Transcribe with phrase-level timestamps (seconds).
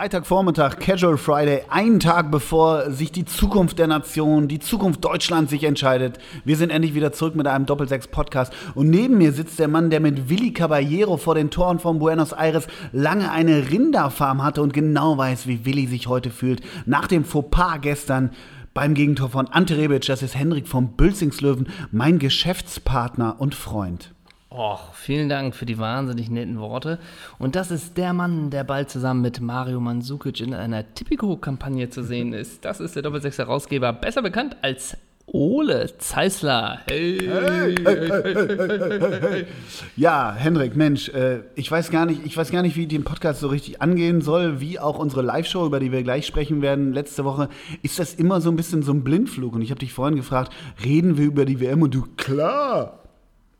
[0.00, 5.64] Freitagvormittag, Casual Friday, einen Tag bevor sich die Zukunft der Nation, die Zukunft Deutschlands sich
[5.64, 6.18] entscheidet.
[6.42, 8.50] Wir sind endlich wieder zurück mit einem Doppelsechs-Podcast.
[8.74, 12.32] Und neben mir sitzt der Mann, der mit Willy Caballero vor den Toren von Buenos
[12.32, 16.62] Aires lange eine Rinderfarm hatte und genau weiß, wie Willy sich heute fühlt.
[16.86, 18.30] Nach dem Fauxpas gestern
[18.72, 24.14] beim Gegentor von Ante Rebic, das ist Henrik vom Bülzingslöwen, mein Geschäftspartner und Freund.
[24.52, 26.98] Och, vielen Dank für die wahnsinnig netten Worte.
[27.38, 32.02] Und das ist der Mann, der bald zusammen mit Mario Mandzukic in einer Tipico-Kampagne zu
[32.02, 32.64] sehen ist.
[32.64, 34.96] Das ist der Doppelsechs-Herausgeber, besser bekannt als
[35.26, 36.80] Ole Zeisler.
[36.88, 37.20] Hey.
[37.20, 39.46] Hey, hey,
[39.94, 43.38] ja, Henrik, Mensch, äh, ich weiß gar nicht, ich weiß gar nicht, wie den Podcast
[43.38, 46.92] so richtig angehen soll, wie auch unsere Live-Show, über die wir gleich sprechen werden.
[46.92, 47.48] Letzte Woche
[47.82, 49.54] ist das immer so ein bisschen so ein Blindflug.
[49.54, 50.52] Und ich habe dich vorhin gefragt,
[50.84, 51.82] reden wir über die WM?
[51.82, 52.99] Und du, klar.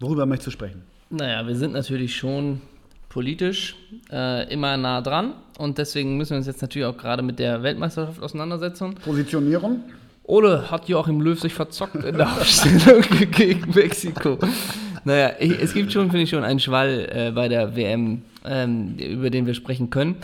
[0.00, 0.82] Worüber möchtest du sprechen?
[1.10, 2.62] Naja, wir sind natürlich schon
[3.10, 3.76] politisch
[4.10, 7.62] äh, immer nah dran und deswegen müssen wir uns jetzt natürlich auch gerade mit der
[7.62, 8.94] Weltmeisterschaft auseinandersetzen.
[8.94, 9.82] Positionierung?
[10.24, 14.38] Ole hat Joachim Löw sich verzockt in der Aufstellung gegen Mexiko.
[15.04, 18.96] Naja, ich, es gibt schon, finde ich, schon einen Schwall äh, bei der WM, ähm,
[18.96, 20.16] über den wir sprechen können.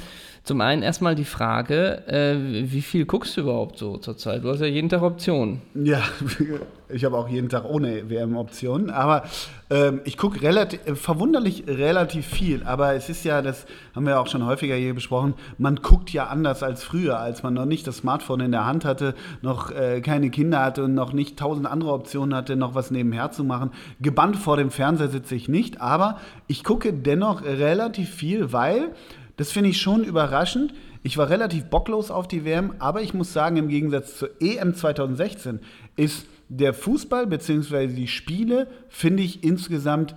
[0.47, 4.45] Zum einen erstmal die Frage, äh, wie viel guckst du überhaupt so zurzeit?
[4.45, 5.61] Du hast ja jeden Tag Optionen.
[5.75, 6.01] Ja,
[6.89, 9.25] ich habe auch jeden Tag ohne WM-Optionen, aber
[9.71, 12.63] ähm, ich gucke relativ, verwunderlich relativ viel.
[12.63, 13.67] Aber es ist ja, das
[13.97, 17.55] haben wir auch schon häufiger hier besprochen, man guckt ja anders als früher, als man
[17.55, 21.13] noch nicht das Smartphone in der Hand hatte, noch äh, keine Kinder hatte und noch
[21.13, 23.73] nicht tausend andere Optionen hatte, noch was nebenher zu machen.
[24.01, 28.93] Gebannt vor dem Fernseher sitze ich nicht, aber ich gucke dennoch relativ viel, weil
[29.37, 30.75] das finde ich schon überraschend.
[31.03, 34.75] Ich war relativ bocklos auf die WM, aber ich muss sagen, im Gegensatz zur EM
[34.75, 35.61] 2016
[35.97, 37.89] ist der Fußball bzw.
[37.89, 40.17] die Spiele, finde ich insgesamt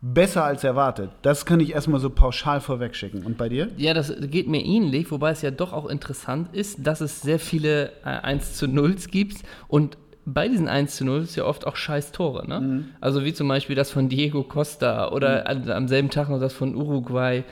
[0.00, 1.10] besser als erwartet.
[1.22, 3.24] Das kann ich erstmal so pauschal vorwegschicken.
[3.24, 3.68] Und bei dir?
[3.76, 7.38] Ja, das geht mir ähnlich, wobei es ja doch auch interessant ist, dass es sehr
[7.38, 9.98] viele äh, 1 zu 0s gibt und
[10.34, 12.46] bei diesen 1 zu 0 ist ja oft auch scheiß Tore.
[12.46, 12.60] Ne?
[12.60, 12.84] Mhm.
[13.00, 15.70] Also wie zum Beispiel das von Diego Costa oder mhm.
[15.70, 17.44] am selben Tag noch das von Uruguay.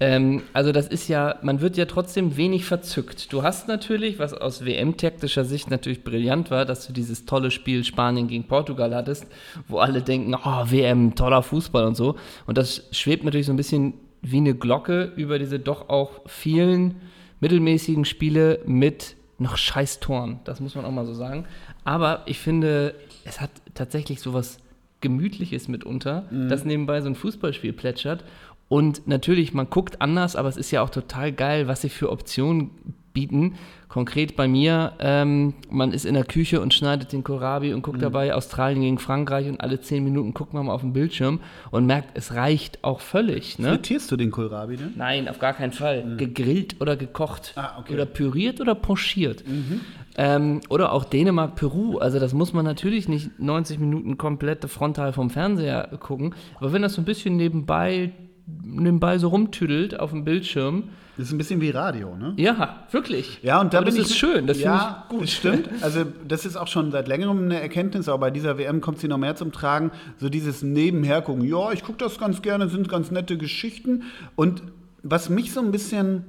[0.00, 3.32] Ähm, also das ist ja, man wird ja trotzdem wenig verzückt.
[3.32, 7.84] Du hast natürlich, was aus WM-taktischer Sicht natürlich brillant war, dass du dieses tolle Spiel
[7.84, 9.26] Spanien gegen Portugal hattest,
[9.68, 12.16] wo alle denken, oh, WM, toller Fußball und so.
[12.46, 16.96] Und das schwebt natürlich so ein bisschen wie eine Glocke über diese doch auch vielen
[17.40, 20.40] mittelmäßigen Spiele mit noch scheiß Toren.
[20.44, 21.46] Das muss man auch mal so sagen.
[21.84, 24.58] Aber ich finde, es hat tatsächlich so was
[25.00, 26.48] Gemütliches mitunter, mhm.
[26.48, 28.24] dass nebenbei so ein Fußballspiel plätschert.
[28.68, 32.10] Und natürlich, man guckt anders, aber es ist ja auch total geil, was sie für
[32.10, 32.70] Optionen
[33.14, 33.54] bieten.
[33.88, 37.98] Konkret bei mir, ähm, man ist in der Küche und schneidet den Kohlrabi und guckt
[37.98, 38.02] mhm.
[38.02, 41.86] dabei Australien gegen Frankreich und alle zehn Minuten guckt man mal auf den Bildschirm und
[41.86, 43.58] merkt, es reicht auch völlig.
[43.58, 43.68] Ne?
[43.68, 44.94] Frittierst du den Kohlrabi denn?
[44.96, 46.04] Nein, auf gar keinen Fall.
[46.04, 46.16] Mhm.
[46.18, 47.52] Gegrillt oder gekocht.
[47.54, 47.94] Ah, okay.
[47.94, 49.46] Oder püriert oder pochiert.
[49.46, 49.80] Mhm.
[50.16, 51.98] Ähm, oder auch Dänemark, Peru.
[51.98, 56.34] Also das muss man natürlich nicht 90 Minuten komplett frontal vom Fernseher gucken.
[56.58, 58.12] Aber wenn das so ein bisschen nebenbei,
[58.46, 60.84] nebenbei so rumtüdelt auf dem Bildschirm,
[61.16, 62.34] das ist ein bisschen wie Radio, ne?
[62.36, 63.38] Ja, wirklich.
[63.42, 65.22] Ja, und da aber das ist schön, das ja, ich gut.
[65.22, 65.68] Das stimmt.
[65.80, 69.06] Also, das ist auch schon seit längerem eine Erkenntnis, aber bei dieser WM kommt sie
[69.06, 69.92] noch mehr zum Tragen.
[70.18, 71.44] So dieses Nebenhergucken.
[71.44, 74.02] Ja, ich gucke das ganz gerne, sind ganz nette Geschichten.
[74.34, 74.64] Und
[75.04, 76.24] was mich so ein bisschen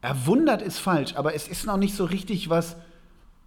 [0.00, 2.76] erwundert, ist falsch, aber es ist noch nicht so richtig was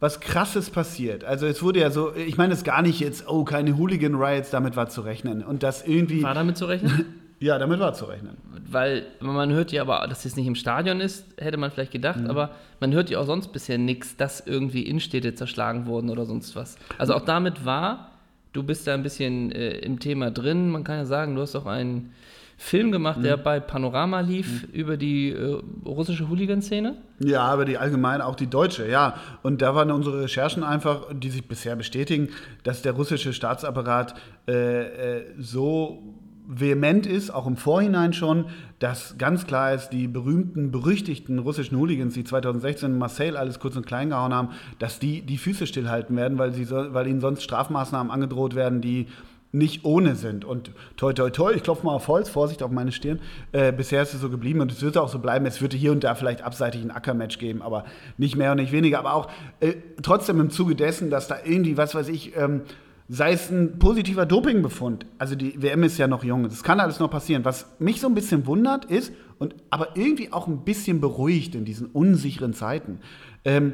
[0.02, 1.24] was krasses passiert.
[1.24, 4.50] Also es wurde ja so, ich meine es gar nicht jetzt, oh, keine Hooligan Riots,
[4.50, 7.06] damit war zu rechnen und das irgendwie War damit zu rechnen?
[7.46, 8.38] Ja, damit war zu rechnen.
[8.72, 12.22] Weil man hört ja aber, dass es nicht im Stadion ist, hätte man vielleicht gedacht,
[12.22, 12.32] mhm.
[12.32, 16.56] aber man hört ja auch sonst bisher nichts, dass irgendwie Innenstädte zerschlagen wurden oder sonst
[16.56, 16.76] was.
[16.98, 18.10] Also auch damit war,
[18.52, 20.72] du bist da ein bisschen äh, im Thema drin.
[20.72, 22.14] Man kann ja sagen, du hast auch einen
[22.58, 23.24] Film gemacht, mhm.
[23.24, 24.74] der bei Panorama lief, mhm.
[24.74, 26.96] über die äh, russische Hooligan-Szene.
[27.20, 29.18] Ja, aber die allgemein auch die deutsche, ja.
[29.44, 32.30] Und da waren unsere Recherchen einfach, die sich bisher bestätigen,
[32.64, 34.16] dass der russische Staatsapparat
[34.48, 36.02] äh, äh so
[36.48, 38.46] vehement ist, auch im Vorhinein schon,
[38.80, 43.76] dass ganz klar ist, die berühmten, berüchtigten russischen Hooligans, die 2016 in Marseille alles kurz
[43.76, 44.50] und klein gehauen haben,
[44.80, 49.08] dass die die Füße stillhalten werden, weil, sie weil ihnen sonst Strafmaßnahmen angedroht werden, die
[49.56, 50.44] nicht ohne sind.
[50.44, 53.20] Und toi, toi, toi, ich klopfe mal auf Holz, Vorsicht auf meine Stirn.
[53.54, 55.46] Äh, bisher ist es so geblieben und es wird auch so bleiben.
[55.46, 57.86] Es würde hier und da vielleicht abseitig ein Ackermatch geben, aber
[58.18, 59.00] nicht mehr und nicht weniger.
[59.00, 59.30] Aber auch
[59.62, 62.64] äh, trotzdem im Zuge dessen, dass da irgendwie, was weiß ich, ähm,
[63.08, 65.06] sei es ein positiver Dopingbefund.
[65.18, 67.46] Also die WM ist ja noch jung, das kann alles noch passieren.
[67.46, 71.66] Was mich so ein bisschen wundert ist, und aber irgendwie auch ein bisschen beruhigt in
[71.66, 73.00] diesen unsicheren Zeiten,
[73.44, 73.74] ähm,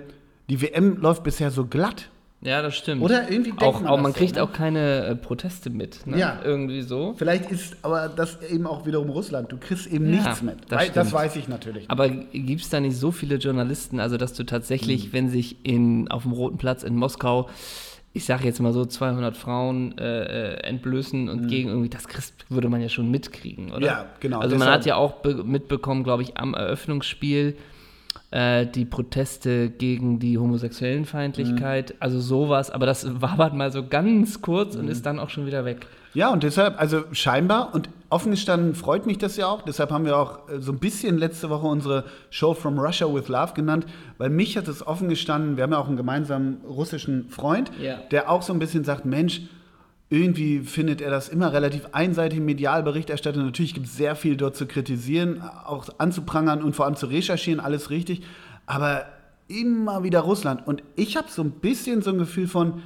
[0.50, 2.10] die WM läuft bisher so glatt.
[2.44, 3.04] Ja, das stimmt.
[3.04, 4.44] Oder irgendwie denkt auch, man auch man so, kriegt ne?
[4.44, 6.08] auch keine äh, Proteste mit.
[6.08, 6.18] Ne?
[6.18, 6.40] Ja.
[6.44, 7.14] Irgendwie so.
[7.16, 9.52] Vielleicht ist aber das eben auch wiederum Russland.
[9.52, 10.58] Du kriegst eben Ja, nichts mit.
[10.70, 11.82] das das weiß ich natürlich.
[11.84, 11.92] nicht.
[11.92, 15.14] Aber gibt es da nicht so viele Journalisten, also dass du tatsächlich, Hm.
[15.14, 17.48] wenn sich in, auf dem Roten Platz in Moskau,
[18.14, 22.34] ich sage jetzt mal so 200 Frauen äh, äh, entblößen und gegen irgendwie, das kriegst,
[22.50, 23.86] würde man ja schon mitkriegen, oder?
[23.86, 27.56] Ja, genau, Also man hat ja auch be mitbekommen, glaube ich, am Eröffnungsspiel
[28.32, 31.96] äh, die Proteste gegen die homosexuellen Feindlichkeit, Hm.
[32.02, 35.64] also sowas, aber das wabert mal so ganz kurz und ist dann auch schon wieder
[35.64, 35.88] weg.
[36.14, 40.06] Ja, und deshalb, also scheinbar, und offen gestanden freut mich das ja auch, deshalb haben
[40.06, 43.86] wir auch äh, so ein bisschen letzte Woche unsere Show From Russia with Love genannt,
[44.18, 47.98] weil mich hat es offen gestanden, wir haben ja auch einen gemeinsamen russischen Freund, Ja.
[48.12, 49.42] der auch so ein bisschen sagt, Mensch,
[50.10, 53.46] irgendwie findet er das immer relativ einseitig medial Berichterstattung.
[53.46, 57.62] Natürlich gibt es sehr viel dort zu kritisieren, auch anzuprangern und vor allem zu recherchieren,
[57.62, 58.22] alles richtig.
[58.66, 59.06] Aber
[59.48, 60.68] immer wieder Russland.
[60.68, 62.82] Und ich habe so ein bisschen so ein Gefühl von,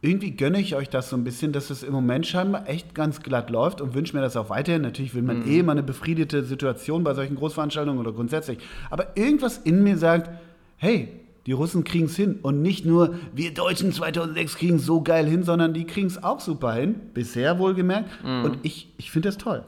[0.00, 3.20] irgendwie gönne ich euch das so ein bisschen, dass es im Moment scheinbar echt ganz
[3.20, 4.82] glatt läuft und wünsche mir das auch weiterhin.
[4.82, 8.58] Natürlich will man eh mal eine befriedete Situation bei solchen Großveranstaltungen oder grundsätzlich.
[8.90, 10.30] Aber irgendwas in mir sagt,
[10.76, 11.08] hey,
[11.46, 12.38] die Russen kriegen es hin.
[12.42, 16.22] Und nicht nur wir Deutschen 2006 kriegen es so geil hin, sondern die kriegen es
[16.22, 16.94] auch super hin.
[17.14, 18.08] Bisher wohlgemerkt.
[18.44, 19.64] Und ich, ich finde das toll.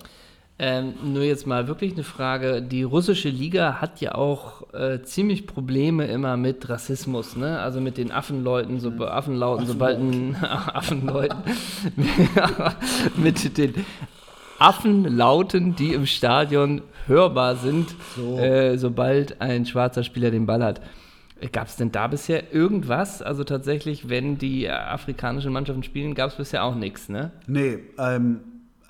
[0.62, 2.60] Ähm, nur jetzt mal wirklich eine Frage.
[2.60, 7.60] Die russische Liga hat ja auch äh, ziemlich Probleme immer mit Rassismus, ne?
[7.60, 11.38] Also mit den Affenleuten, so Affenlauten, sobald ein Affenleuten
[13.16, 13.72] mit den
[14.58, 18.38] Affenlauten, die im Stadion hörbar sind, So.
[18.38, 20.82] äh, sobald ein schwarzer Spieler den Ball hat.
[21.52, 23.22] Gab es denn da bisher irgendwas?
[23.22, 27.30] Also tatsächlich, wenn die afrikanischen Mannschaften spielen, gab es bisher auch nichts, ne?
[27.46, 28.40] Nee, ähm,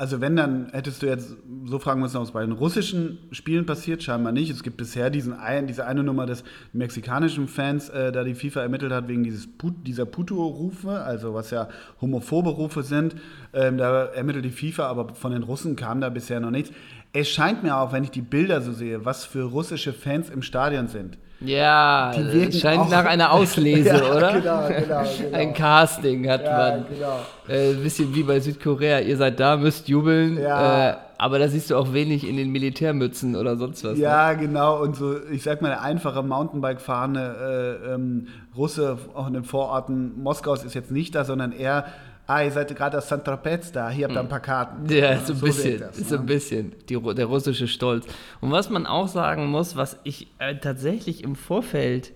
[0.00, 1.36] also wenn, dann hättest du jetzt
[1.66, 4.50] so fragen müssen, ob es bei den russischen Spielen passiert, scheinbar nicht.
[4.50, 6.42] Es gibt bisher diesen ein, diese eine Nummer des
[6.72, 11.50] mexikanischen Fans, äh, da die FIFA ermittelt hat, wegen dieses Put, dieser Puto-Rufe, also was
[11.50, 11.68] ja
[12.00, 13.14] homophobe Rufe sind.
[13.52, 16.72] Ähm, da ermittelt die FIFA, aber von den Russen kam da bisher noch nichts.
[17.12, 20.40] Es scheint mir auch, wenn ich die Bilder so sehe, was für russische Fans im
[20.40, 21.18] Stadion sind.
[21.40, 22.12] Ja,
[22.52, 24.32] scheint nach einer Auslese, Ja, oder?
[24.32, 25.36] genau, genau, genau.
[25.36, 26.84] Ein Casting hat man.
[26.88, 27.20] genau.
[27.48, 29.00] Äh, ein bisschen wie bei Südkorea.
[29.00, 30.38] Ihr seid da, müsst jubeln.
[30.38, 30.90] Ja.
[30.90, 33.96] Äh, aber da siehst du auch wenig in den Militärmützen oder sonst was.
[33.96, 34.02] Ne?
[34.04, 34.80] Ja, genau.
[34.82, 40.22] Und so, ich sag mal, der einfache Mountainbike-fahrende äh, ähm, Russe, auch in den Vororten
[40.22, 41.84] Moskaus, ist jetzt nicht da, sondern eher,
[42.30, 43.24] ah, ihr seid gerade aus St.
[43.24, 44.88] Tropez da, hier habt ihr ein paar Karten.
[44.92, 46.26] Ja, so ein bisschen, das, so ein ne?
[46.26, 48.06] bisschen, die, der russische Stolz.
[48.40, 52.12] Und was man auch sagen muss, was ich äh, tatsächlich im Vorfeld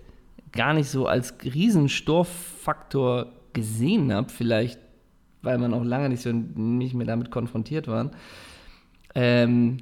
[0.51, 4.79] gar nicht so als Riesenstorffaktor gesehen habe, vielleicht
[5.45, 8.11] weil man auch lange nicht so nicht mehr damit konfrontiert war.
[9.13, 9.77] Ähm,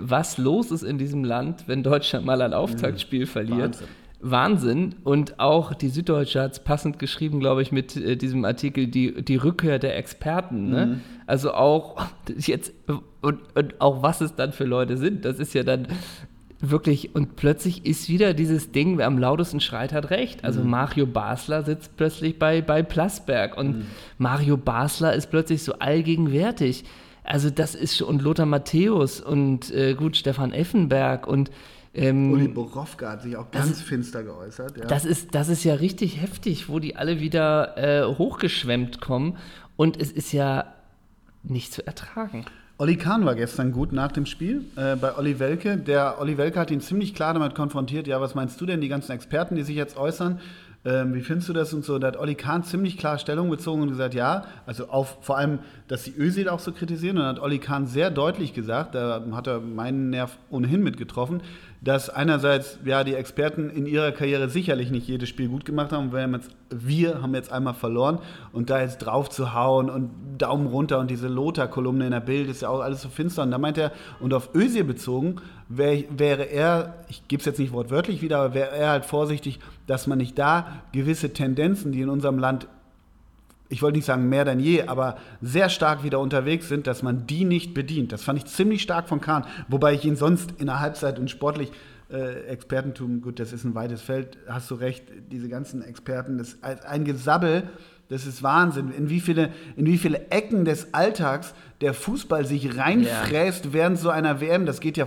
[0.00, 3.80] was los ist in diesem Land, wenn Deutschland mal ein Auftaktspiel verliert.
[3.80, 3.88] Wahnsinn.
[4.22, 4.94] Wahnsinn.
[5.04, 9.22] Und auch die Süddeutsche hat es passend geschrieben, glaube ich, mit äh, diesem Artikel, die,
[9.22, 10.70] die Rückkehr der Experten.
[10.70, 11.00] Ne?
[11.26, 12.00] Also auch
[12.38, 12.72] jetzt,
[13.20, 15.88] und, und auch was es dann für Leute sind, das ist ja dann
[16.60, 20.44] wirklich, und plötzlich ist wieder dieses Ding, wer am lautesten schreit, hat recht.
[20.44, 23.84] Also Mario Basler sitzt plötzlich bei, bei Plasberg und
[24.16, 26.84] Mario Basler ist plötzlich so allgegenwärtig.
[27.24, 31.50] Also das ist schon, und Lothar Matthäus und äh, gut, Stefan Effenberg und
[31.94, 34.78] ähm, Uli Borowka hat sich auch ganz finster geäußert.
[34.78, 34.86] Ja.
[34.86, 39.36] das ist, das ist ja richtig heftig, wo die alle wieder äh, hochgeschwemmt kommen.
[39.76, 40.72] Und es ist ja
[41.42, 42.46] nicht zu ertragen.
[42.78, 45.76] Olli Kahn war gestern gut nach dem Spiel äh, bei Olli Welke.
[45.76, 48.06] Der Olli Welke hat ihn ziemlich klar damit konfrontiert.
[48.06, 50.40] Ja, was meinst du denn, die ganzen Experten, die sich jetzt äußern?
[50.84, 52.00] Ähm, wie findest du das und so?
[52.00, 55.60] Da hat Olli Kahn ziemlich klar Stellung bezogen und gesagt, ja, also auf vor allem,
[55.86, 57.18] dass die Özil auch so kritisieren.
[57.18, 61.40] Und dann hat Olli Kahn sehr deutlich gesagt, da hat er meinen Nerv ohnehin mitgetroffen,
[61.82, 66.12] dass einerseits ja die Experten in ihrer Karriere sicherlich nicht jedes Spiel gut gemacht haben.
[66.12, 68.18] Wir haben jetzt, wir haben jetzt einmal verloren
[68.52, 72.48] und da jetzt drauf zu hauen und Daumen runter und diese Lothar-Kolumne in der Bild
[72.48, 73.44] ist ja auch alles so finster.
[73.44, 75.36] Und da meint er, und auf Özil bezogen,
[75.68, 79.60] wär, wäre er, ich gebe es jetzt nicht wortwörtlich wieder, aber wäre er halt vorsichtig,
[79.92, 82.66] dass man nicht da gewisse Tendenzen, die in unserem Land
[83.68, 87.26] ich wollte nicht sagen mehr denn je, aber sehr stark wieder unterwegs sind, dass man
[87.26, 88.12] die nicht bedient.
[88.12, 91.30] Das fand ich ziemlich stark von Kahn, wobei ich ihn sonst in der Halbzeit und
[91.30, 91.72] sportlich
[92.10, 96.48] äh, Expertentum, gut, das ist ein weites Feld, hast du recht, diese ganzen Experten, das
[96.48, 97.62] ist ein Gesabbel,
[98.10, 102.76] das ist Wahnsinn, in wie viele, in wie viele Ecken des Alltags der Fußball sich
[102.76, 105.06] reinfräst während so einer WM, das geht ja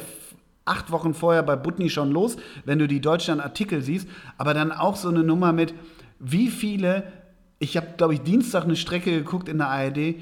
[0.65, 4.07] acht Wochen vorher bei Butni schon los, wenn du die Deutschland-Artikel siehst,
[4.37, 5.73] aber dann auch so eine Nummer mit,
[6.19, 7.03] wie viele
[7.59, 10.15] ich habe, glaube ich, Dienstag eine Strecke geguckt in der ARD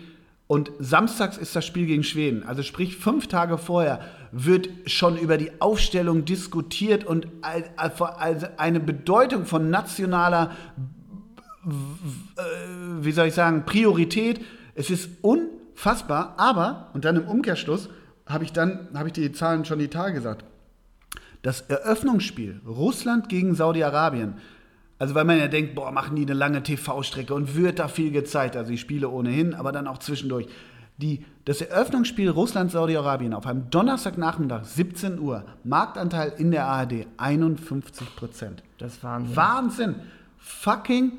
[0.45, 2.43] und samstags ist das Spiel gegen Schweden.
[2.43, 9.71] Also sprich, fünf Tage vorher wird schon über die Aufstellung diskutiert und eine Bedeutung von
[9.71, 10.51] nationaler
[11.65, 14.41] wie soll ich sagen, Priorität.
[14.75, 17.89] Es ist unfassbar, aber, und dann im Umkehrschluss,
[18.25, 20.45] habe ich dann, habe ich die Zahlen schon die Tage gesagt.
[21.41, 24.35] Das Eröffnungsspiel Russland gegen Saudi-Arabien,
[24.97, 28.11] also weil man ja denkt, boah, machen die eine lange TV-Strecke und wird da viel
[28.11, 30.47] gezeigt, also die Spiele ohnehin, aber dann auch zwischendurch.
[30.97, 38.63] Die, das Eröffnungsspiel Russland-Saudi-Arabien auf einem Donnerstagnachmittag, 17 Uhr, Marktanteil in der ARD 51 Prozent.
[38.77, 39.35] Das ist Wahnsinn.
[39.35, 39.95] Wahnsinn.
[40.37, 41.11] Fucking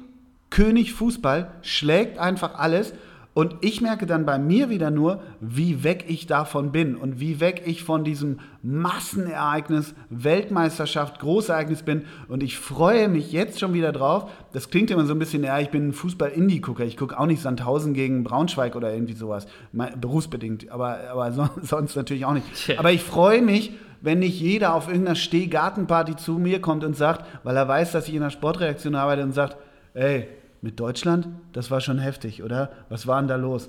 [0.51, 2.95] König Fußball schlägt einfach alles.
[3.35, 7.41] Und ich merke dann bei mir wieder nur, wie weg ich davon bin und wie
[7.41, 12.05] weg ich von diesem Massenereignis, Weltmeisterschaft, Großereignis bin.
[12.29, 14.31] Und ich freue mich jetzt schon wieder drauf.
[14.53, 16.85] Das klingt immer so ein bisschen, ja, ich bin ein Fußball-Indie-Gucker.
[16.85, 19.49] Ich gucke auch nicht Sandhausen gegen Braunschweig oder irgendwie sowas.
[19.73, 22.79] Berufsbedingt, aber, aber sonst natürlich auch nicht.
[22.79, 27.25] Aber ich freue mich, wenn nicht jeder auf irgendeiner Stehgartenparty zu mir kommt und sagt,
[27.43, 29.57] weil er weiß, dass ich in einer Sportreaktion arbeite und sagt,
[29.95, 30.29] ey,
[30.65, 32.73] mit Deutschland, das war schon heftig, oder?
[32.89, 33.69] Was war denn da los?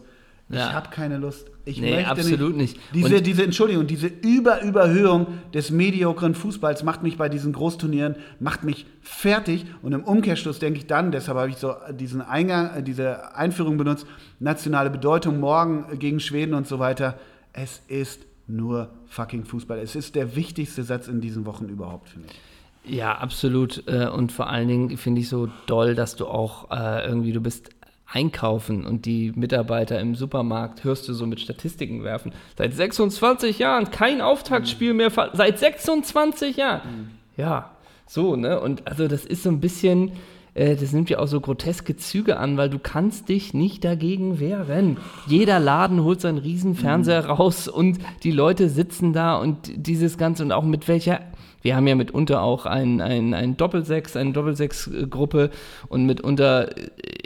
[0.50, 0.74] Ich ja.
[0.74, 1.50] habe keine Lust.
[1.66, 2.78] Ich nee, möchte absolut nicht.
[2.78, 2.96] nicht.
[2.96, 8.86] Diese, diese, Entschuldigung, diese Überüberhöhung des mediokren Fußballs macht mich bei diesen Großturnieren, macht mich
[9.02, 9.66] fertig.
[9.82, 14.06] Und im Umkehrschluss denke ich dann, deshalb habe ich so diesen Eingang, diese Einführung benutzt,
[14.40, 17.20] nationale Bedeutung morgen gegen Schweden und so weiter.
[17.52, 19.80] Es ist nur fucking Fußball.
[19.80, 22.40] Es ist der wichtigste Satz in diesen Wochen überhaupt, finde ich.
[22.88, 23.84] Ja, absolut.
[23.88, 27.42] Äh, und vor allen Dingen finde ich so doll, dass du auch äh, irgendwie, du
[27.42, 27.70] bist
[28.06, 32.34] einkaufen und die Mitarbeiter im Supermarkt hörst du so mit Statistiken werfen.
[32.58, 35.12] Seit 26 Jahren kein Auftaktspiel mehr.
[35.34, 36.82] Seit 26 Jahren.
[36.86, 37.10] Mhm.
[37.36, 37.72] Ja,
[38.08, 38.60] so, ne?
[38.60, 40.12] Und also das ist so ein bisschen,
[40.54, 44.40] äh, das nimmt ja auch so groteske Züge an, weil du kannst dich nicht dagegen
[44.40, 44.98] wehren.
[45.28, 47.30] Jeder Laden holt seinen Riesenfernseher mhm.
[47.32, 51.20] raus und die Leute sitzen da und dieses Ganze und auch mit welcher
[51.66, 55.50] wir haben ja mitunter auch ein, ein, ein Doppelsechs, eine Doppelsechs-Gruppe
[55.88, 56.70] und mitunter,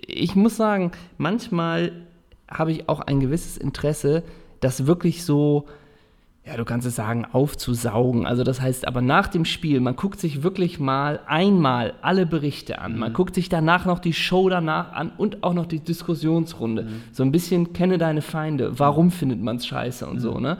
[0.08, 1.92] ich muss sagen, manchmal
[2.50, 4.24] habe ich auch ein gewisses Interesse,
[4.62, 5.66] das wirklich so,
[6.46, 8.26] ja, du kannst es sagen, aufzusaugen.
[8.26, 12.80] Also das heißt aber nach dem Spiel, man guckt sich wirklich mal einmal alle Berichte
[12.80, 12.98] an.
[12.98, 13.16] Man mhm.
[13.16, 16.84] guckt sich danach noch die Show danach an und auch noch die Diskussionsrunde.
[16.84, 17.02] Mhm.
[17.12, 18.80] So ein bisschen kenne deine Feinde.
[18.80, 20.20] Warum findet man es scheiße und mhm.
[20.20, 20.60] so, ne?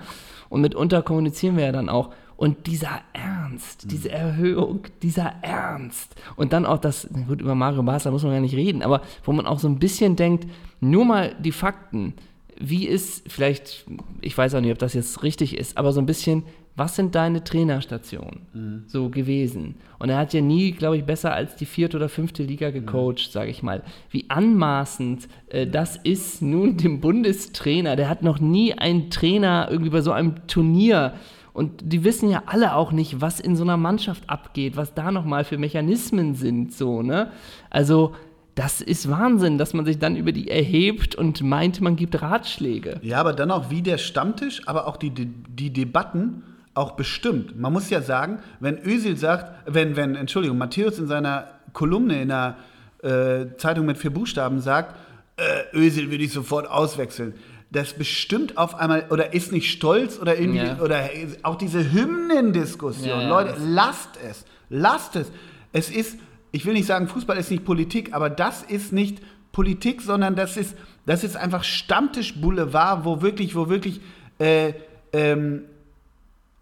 [0.50, 2.10] Und mitunter kommunizieren wir ja dann auch.
[2.40, 3.90] Und dieser Ernst, mhm.
[3.90, 6.16] diese Erhöhung, dieser Ernst.
[6.38, 9.34] Und dann auch das, gut, über Mario Basler muss man gar nicht reden, aber wo
[9.34, 10.48] man auch so ein bisschen denkt,
[10.80, 12.14] nur mal die Fakten.
[12.58, 13.86] Wie ist, vielleicht,
[14.22, 16.44] ich weiß auch nicht, ob das jetzt richtig ist, aber so ein bisschen,
[16.78, 18.84] was sind deine Trainerstationen mhm.
[18.88, 19.76] so gewesen?
[19.98, 23.28] Und er hat ja nie, glaube ich, besser als die vierte oder fünfte Liga gecoacht,
[23.28, 23.32] mhm.
[23.32, 23.84] sage ich mal.
[24.12, 27.98] Wie anmaßend äh, das ist nun dem Bundestrainer.
[27.98, 31.16] Der hat noch nie einen Trainer irgendwie bei so einem Turnier
[31.60, 35.12] und die wissen ja alle auch nicht, was in so einer Mannschaft abgeht, was da
[35.12, 37.34] nochmal für Mechanismen sind, so, ne?
[37.70, 38.16] Also,
[38.56, 43.02] das ist Wahnsinn, dass man sich dann über die erhebt und meint, man gibt Ratschläge.
[43.02, 46.44] Ja, aber dann auch wie der Stammtisch, aber auch die, die, die Debatten
[46.76, 47.60] auch bestimmt.
[47.60, 52.30] Man muss ja sagen, wenn Özil sagt, wenn, wenn, Entschuldigung, Matthäus in seiner Kolumne in
[52.30, 52.56] der
[53.04, 54.96] äh, Zeitung mit vier Buchstaben sagt,
[55.36, 57.34] äh, Özil würde ich sofort auswechseln
[57.72, 60.80] das bestimmt auf einmal oder ist nicht stolz oder irgendwie ja.
[60.80, 61.10] oder
[61.44, 63.22] auch diese Hymnendiskussion.
[63.22, 65.32] Ja, Leute, lasst es, lasst es.
[65.72, 66.18] Es ist,
[66.52, 69.20] ich will nicht sagen, Fußball ist nicht Politik, aber das ist nicht
[69.52, 74.02] Politik, sondern das ist, das ist einfach Stammtisch Boulevard, wo wirklich, wo wirklich
[74.40, 74.74] äh,
[75.14, 75.66] ähm,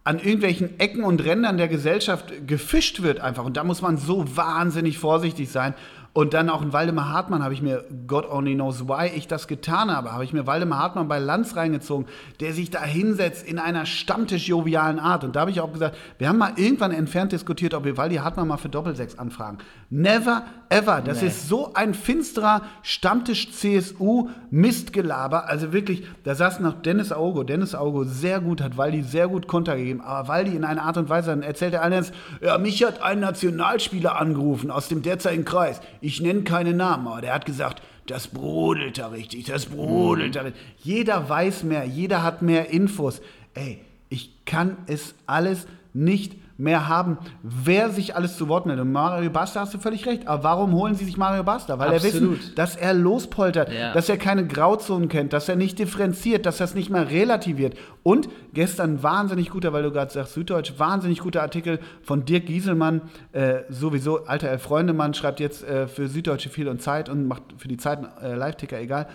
[0.04, 3.44] an irgendwelchen Ecken und Rändern der Gesellschaft gefischt wird einfach.
[3.44, 5.74] Und da muss man so wahnsinnig vorsichtig sein.
[6.18, 9.48] Und dann auch in Waldemar Hartmann habe ich mir, God only knows why ich das
[9.48, 12.08] getan habe, habe ich mir Waldemar Hartmann bei Lanz reingezogen,
[12.40, 15.24] der sich da hinsetzt in einer stammtisch-jovialen Art.
[15.24, 18.16] Und da habe ich auch gesagt, wir haben mal irgendwann entfernt diskutiert, ob wir Waldi
[18.16, 19.60] Hartmann mal für Doppelsechs anfragen.
[19.92, 21.04] Never ever.
[21.06, 21.28] Das nee.
[21.28, 25.48] ist so ein finsterer Stammtisch-CSU-Mistgelaber.
[25.48, 27.44] Also wirklich, da saß noch Dennis Augo.
[27.44, 30.02] Dennis Augo sehr gut, hat Waldi sehr gut Konter gegeben.
[30.02, 32.04] Aber Waldi in einer Art und Weise, dann erzählt er allen,
[32.42, 37.22] ja, mich hat ein Nationalspieler angerufen aus dem derzeitigen Kreis ich nenne keine Namen, aber
[37.22, 40.62] der hat gesagt, das brodelt da richtig, das brodelt da richtig.
[40.84, 43.22] Jeder weiß mehr, jeder hat mehr Infos.
[43.54, 48.86] Ey, ich kann es alles nicht mehr haben, wer sich alles zu Wort meldet.
[48.86, 50.28] Und Mario Basta hast du völlig recht.
[50.28, 51.78] Aber warum holen sie sich Mario Basta?
[51.80, 52.16] Weil Absolut.
[52.16, 53.94] er wissen, dass er lospoltert, ja.
[53.94, 57.78] dass er keine Grauzonen kennt, dass er nicht differenziert, dass er es nicht mehr relativiert.
[58.04, 63.02] Und gestern wahnsinnig guter, weil du gerade sagst, Süddeutsch, wahnsinnig guter Artikel von Dirk Gieselmann,
[63.34, 67.68] äh, sowieso alter Freundemann, schreibt jetzt äh, für Süddeutsche viel und Zeit und macht für
[67.68, 69.08] die Zeit äh, Live-Ticker, egal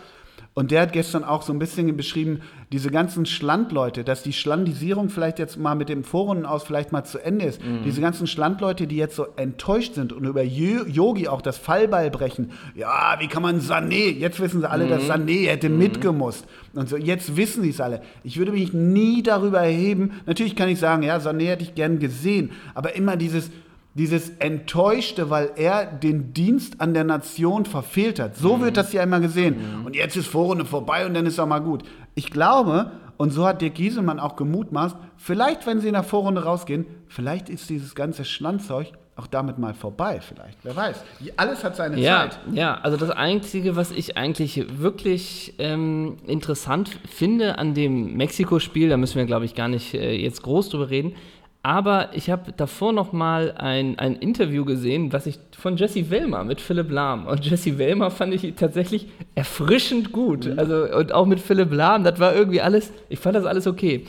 [0.55, 2.43] Und der hat gestern auch so ein bisschen beschrieben,
[2.73, 7.05] diese ganzen Schlandleute, dass die Schlandisierung vielleicht jetzt mal mit dem Vorrunden aus vielleicht mal
[7.05, 7.65] zu Ende ist.
[7.65, 7.85] Mhm.
[7.85, 12.51] Diese ganzen Schlandleute, die jetzt so enttäuscht sind und über Yogi auch das Fallball brechen.
[12.75, 14.13] Ja, wie kann man Sané?
[14.13, 14.91] Jetzt wissen sie alle, mhm.
[14.91, 15.79] dass Sané hätte mhm.
[15.79, 16.45] mitgemusst.
[16.75, 18.03] Und so, jetzt wissen sie es alle.
[18.23, 20.21] Ich würde mich nie darüber erheben.
[20.27, 22.51] Natürlich kann ich sagen, ja, Sané hätte ich gern gesehen.
[22.75, 23.51] Aber immer dieses,
[23.95, 28.37] dieses Enttäuschte, weil er den Dienst an der Nation verfehlt hat.
[28.37, 28.63] So mhm.
[28.63, 29.81] wird das ja immer gesehen.
[29.81, 29.87] Mhm.
[29.87, 31.83] Und jetzt ist Vorrunde vorbei und dann ist auch mal gut.
[32.15, 36.45] Ich glaube, und so hat Dirk Gieselmann auch gemutmaßt, vielleicht, wenn sie in der Vorrunde
[36.45, 40.59] rausgehen, vielleicht ist dieses ganze Schlandzeug auch damit mal vorbei, vielleicht.
[40.63, 41.05] Wer weiß.
[41.37, 42.41] Alles hat seine ja, Zeit.
[42.53, 48.97] Ja, also das Einzige, was ich eigentlich wirklich ähm, interessant finde an dem Mexiko-Spiel, da
[48.97, 51.15] müssen wir, glaube ich, gar nicht äh, jetzt groß drüber reden,
[51.63, 56.43] aber ich habe davor noch mal ein, ein Interview gesehen, was ich von Jesse Wellmer
[56.43, 57.27] mit Philipp Lahm.
[57.27, 60.47] Und Jesse Wellmer fand ich tatsächlich erfrischend gut.
[60.47, 60.59] Mhm.
[60.59, 64.07] Also, und auch mit Philipp Lahm, das war irgendwie alles, ich fand das alles okay.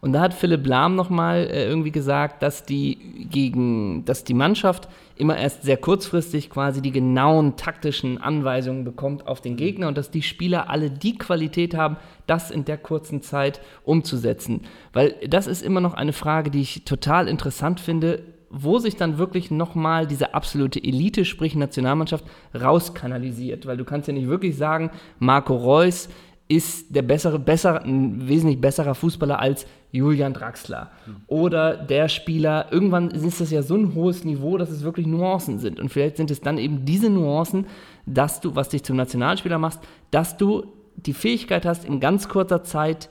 [0.00, 2.96] Und da hat Philipp Lahm nochmal äh, irgendwie gesagt, dass die
[3.30, 4.88] gegen, dass die Mannschaft
[5.18, 10.10] immer erst sehr kurzfristig quasi die genauen taktischen Anweisungen bekommt auf den Gegner und dass
[10.10, 11.96] die Spieler alle die Qualität haben,
[12.26, 14.62] das in der kurzen Zeit umzusetzen.
[14.92, 19.18] Weil das ist immer noch eine Frage, die ich total interessant finde, wo sich dann
[19.18, 22.24] wirklich nochmal diese absolute Elite, sprich Nationalmannschaft,
[22.58, 23.66] rauskanalisiert.
[23.66, 26.08] Weil du kannst ja nicht wirklich sagen, Marco Reus
[26.48, 30.90] ist der bessere, besser, ein wesentlich besserer Fußballer als Julian Draxler.
[31.26, 35.58] Oder der Spieler, irgendwann ist das ja so ein hohes Niveau, dass es wirklich Nuancen
[35.58, 35.80] sind.
[35.80, 37.66] Und vielleicht sind es dann eben diese Nuancen,
[38.04, 39.80] dass du, was dich zum Nationalspieler machst,
[40.10, 40.66] dass du
[40.96, 43.08] die Fähigkeit hast, in ganz kurzer Zeit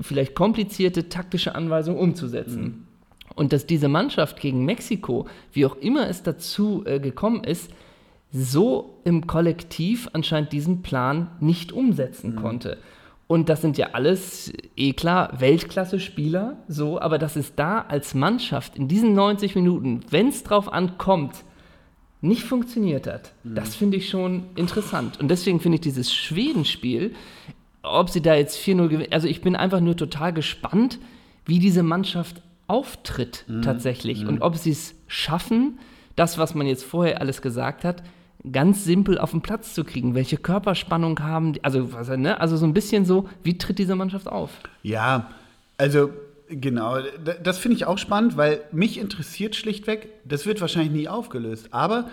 [0.00, 2.62] vielleicht komplizierte taktische Anweisungen umzusetzen.
[2.62, 2.82] Mhm.
[3.34, 7.70] Und dass diese Mannschaft gegen Mexiko, wie auch immer es dazu äh, gekommen ist,
[8.32, 12.36] so im Kollektiv anscheinend diesen Plan nicht umsetzen mhm.
[12.36, 12.78] konnte.
[13.28, 18.76] Und das sind ja alles, eh klar, Weltklasse-Spieler, so, aber dass es da als Mannschaft
[18.76, 21.44] in diesen 90 Minuten, wenn es drauf ankommt,
[22.20, 23.56] nicht funktioniert hat, mhm.
[23.56, 25.18] das finde ich schon interessant.
[25.18, 27.14] Und deswegen finde ich dieses Schwedenspiel,
[27.82, 30.98] ob sie da jetzt 4-0 gewinnen, also ich bin einfach nur total gespannt,
[31.44, 33.62] wie diese Mannschaft auftritt mhm.
[33.62, 34.28] tatsächlich mhm.
[34.28, 35.78] und ob sie es schaffen,
[36.14, 38.02] das, was man jetzt vorher alles gesagt hat,
[38.50, 40.14] ganz simpel auf den Platz zu kriegen.
[40.14, 41.64] Welche Körperspannung haben die?
[41.64, 42.40] Also, was, ne?
[42.40, 44.50] also so ein bisschen so, wie tritt diese Mannschaft auf?
[44.82, 45.30] Ja,
[45.78, 46.10] also
[46.48, 46.98] genau,
[47.42, 52.08] das finde ich auch spannend, weil mich interessiert schlichtweg, das wird wahrscheinlich nie aufgelöst, aber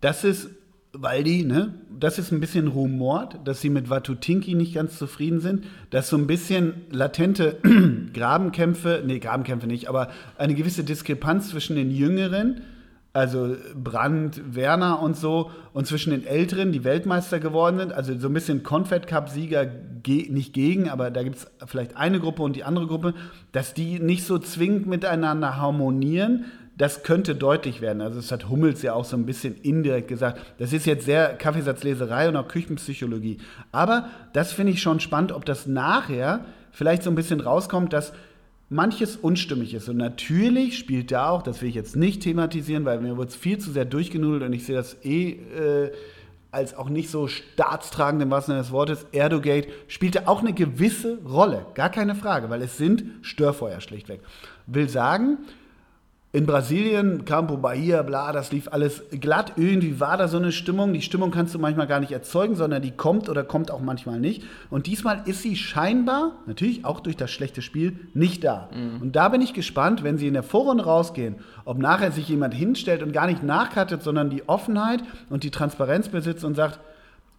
[0.00, 0.50] das ist,
[0.92, 5.40] weil die, ne, das ist ein bisschen rumort, dass sie mit Watutinki nicht ganz zufrieden
[5.40, 7.58] sind, dass so ein bisschen latente
[8.14, 12.62] Grabenkämpfe, nee, Grabenkämpfe nicht, aber eine gewisse Diskrepanz zwischen den Jüngeren,
[13.12, 18.28] also Brandt, Werner und so, und zwischen den Älteren, die Weltmeister geworden sind, also so
[18.28, 22.54] ein bisschen Confed Cup-Sieger ge nicht gegen, aber da gibt es vielleicht eine Gruppe und
[22.54, 23.14] die andere Gruppe,
[23.52, 26.44] dass die nicht so zwingend miteinander harmonieren,
[26.80, 28.00] das könnte deutlich werden.
[28.00, 30.40] Also das hat Hummels ja auch so ein bisschen indirekt gesagt.
[30.58, 33.36] Das ist jetzt sehr Kaffeesatzleserei und auch Küchenpsychologie.
[33.70, 38.14] Aber das finde ich schon spannend, ob das nachher vielleicht so ein bisschen rauskommt, dass
[38.70, 39.88] manches unstimmig ist.
[39.88, 43.36] Und natürlich spielt da auch, das will ich jetzt nicht thematisieren, weil mir wird es
[43.36, 45.92] viel zu sehr durchgenudelt und ich sehe das eh äh,
[46.52, 49.06] als auch nicht so staatstragend im wahrsten Sinne des Wortes.
[49.12, 54.20] Erdogate spielte auch eine gewisse Rolle, gar keine Frage, weil es sind Störfeuer schlichtweg.
[54.66, 55.38] Will sagen,
[56.32, 59.54] in Brasilien, Campo Bahia, bla, das lief alles glatt.
[59.56, 60.92] Irgendwie war da so eine Stimmung.
[60.92, 64.20] Die Stimmung kannst du manchmal gar nicht erzeugen, sondern die kommt oder kommt auch manchmal
[64.20, 64.44] nicht.
[64.70, 68.68] Und diesmal ist sie scheinbar, natürlich auch durch das schlechte Spiel, nicht da.
[68.72, 69.02] Mhm.
[69.02, 72.54] Und da bin ich gespannt, wenn sie in der Vorrunde rausgehen, ob nachher sich jemand
[72.54, 76.78] hinstellt und gar nicht nachkattet, sondern die Offenheit und die Transparenz besitzt und sagt,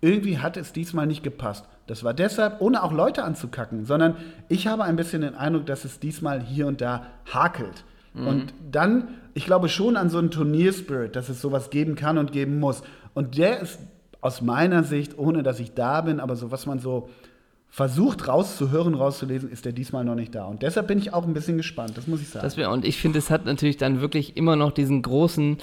[0.01, 1.65] irgendwie hat es diesmal nicht gepasst.
[1.87, 4.17] Das war deshalb, ohne auch Leute anzukacken, sondern
[4.49, 7.85] ich habe ein bisschen den Eindruck, dass es diesmal hier und da hakelt.
[8.13, 8.27] Mhm.
[8.27, 12.31] Und dann, ich glaube schon an so einen Turnierspirit, dass es sowas geben kann und
[12.31, 12.83] geben muss.
[13.13, 13.79] Und der ist
[14.21, 17.09] aus meiner Sicht, ohne dass ich da bin, aber so was man so
[17.73, 20.43] versucht rauszuhören, rauszulesen, ist der diesmal noch nicht da.
[20.43, 22.45] Und deshalb bin ich auch ein bisschen gespannt, das muss ich sagen.
[22.57, 25.57] Wär, und ich finde, es hat natürlich dann wirklich immer noch diesen großen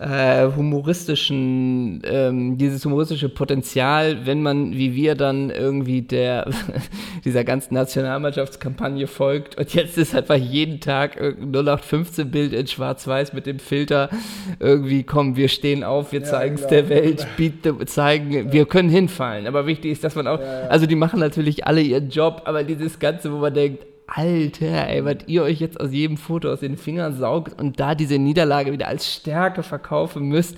[0.00, 6.50] äh, humoristischen, ähm, dieses humoristische Potenzial, wenn man, wie wir dann irgendwie der,
[7.24, 13.46] dieser ganzen Nationalmannschaftskampagne folgt und jetzt ist einfach jeden Tag ein 0815-Bild in Schwarz-Weiß mit
[13.46, 14.10] dem Filter
[14.58, 16.70] irgendwie, komm, wir stehen auf, wir ja, zeigen es genau.
[16.70, 18.52] der Welt, biete, zeigen, ja.
[18.52, 19.46] wir können hinfallen.
[19.46, 22.42] Aber wichtig ist, dass man auch, ja, also die machen natürlich natürlich alle ihren Job,
[22.46, 26.50] aber dieses Ganze, wo man denkt, Alter, ey, was ihr euch jetzt aus jedem Foto
[26.50, 30.56] aus den Fingern saugt und da diese Niederlage wieder als Stärke verkaufen müsst.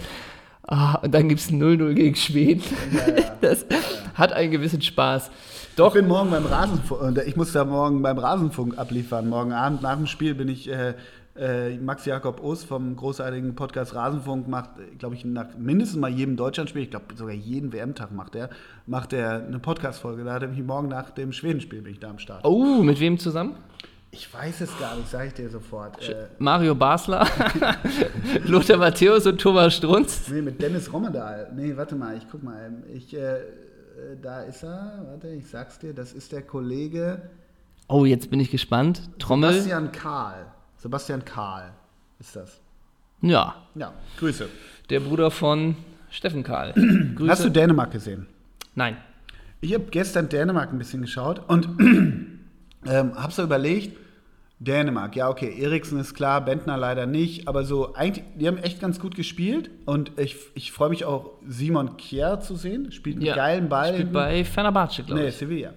[0.67, 2.63] Ah, und dann gibt es 0-0 gegen Schweden.
[3.41, 3.67] Das
[4.15, 5.31] hat einen gewissen Spaß.
[5.77, 9.29] Doch, Ich bin morgen beim Rasenfunk, ich muss da morgen beim Rasenfunk abliefern.
[9.29, 10.95] Morgen Abend nach dem Spiel bin ich, äh,
[11.39, 16.37] äh, Max Jakob Ost vom großartigen Podcast Rasenfunk macht, glaube ich, nach mindestens mal jedem
[16.37, 18.51] Deutschlandspiel, ich glaube sogar jeden WM-Tag macht er,
[18.87, 20.25] macht er eine Podcast-Folge.
[20.25, 22.45] Da hat er mich morgen nach dem Schwedenspiel bin ich da am Start.
[22.45, 23.57] oh, mit wem zusammen?
[24.11, 26.09] Ich weiß es gar nicht, sage ich dir sofort.
[26.09, 27.27] Äh, Mario Basler,
[28.45, 30.29] Lothar Matthäus und Thomas Strunz.
[30.29, 31.53] nee, mit Dennis Rommedal.
[31.55, 32.73] Nee, warte mal, ich guck mal.
[32.95, 33.41] Ich, äh, äh,
[34.23, 37.21] da ist er, warte, ich sag's dir, das ist der Kollege
[37.89, 39.03] Oh, jetzt bin ich gespannt.
[39.19, 39.53] Trommel.
[39.53, 40.47] Sebastian Karl.
[40.87, 41.73] Sebastian Karl
[42.21, 42.61] ist das.
[43.21, 44.49] Ja, Ja, Grüße.
[44.89, 45.75] der Bruder von
[46.11, 46.75] Steffen Karl.
[47.17, 47.29] Grüße.
[47.29, 48.29] Hast du Dänemark gesehen?
[48.77, 48.97] Nein.
[49.61, 51.69] Ich habe gestern Dänemark ein bisschen geschaut und
[52.87, 53.99] ähm, habe so überlegt,
[54.61, 58.81] Dänemark, ja okay, Eriksen ist klar, Bentner leider nicht, aber so eigentlich, die haben echt
[58.81, 63.27] ganz gut gespielt und ich, ich freue mich auch, Simon Kjær zu sehen, spielt einen
[63.27, 63.93] Ja, geilen Ball.
[63.95, 65.37] Spielt bei Fenerbahce, glaube Nee, ich.
[65.37, 65.73] Sevilla.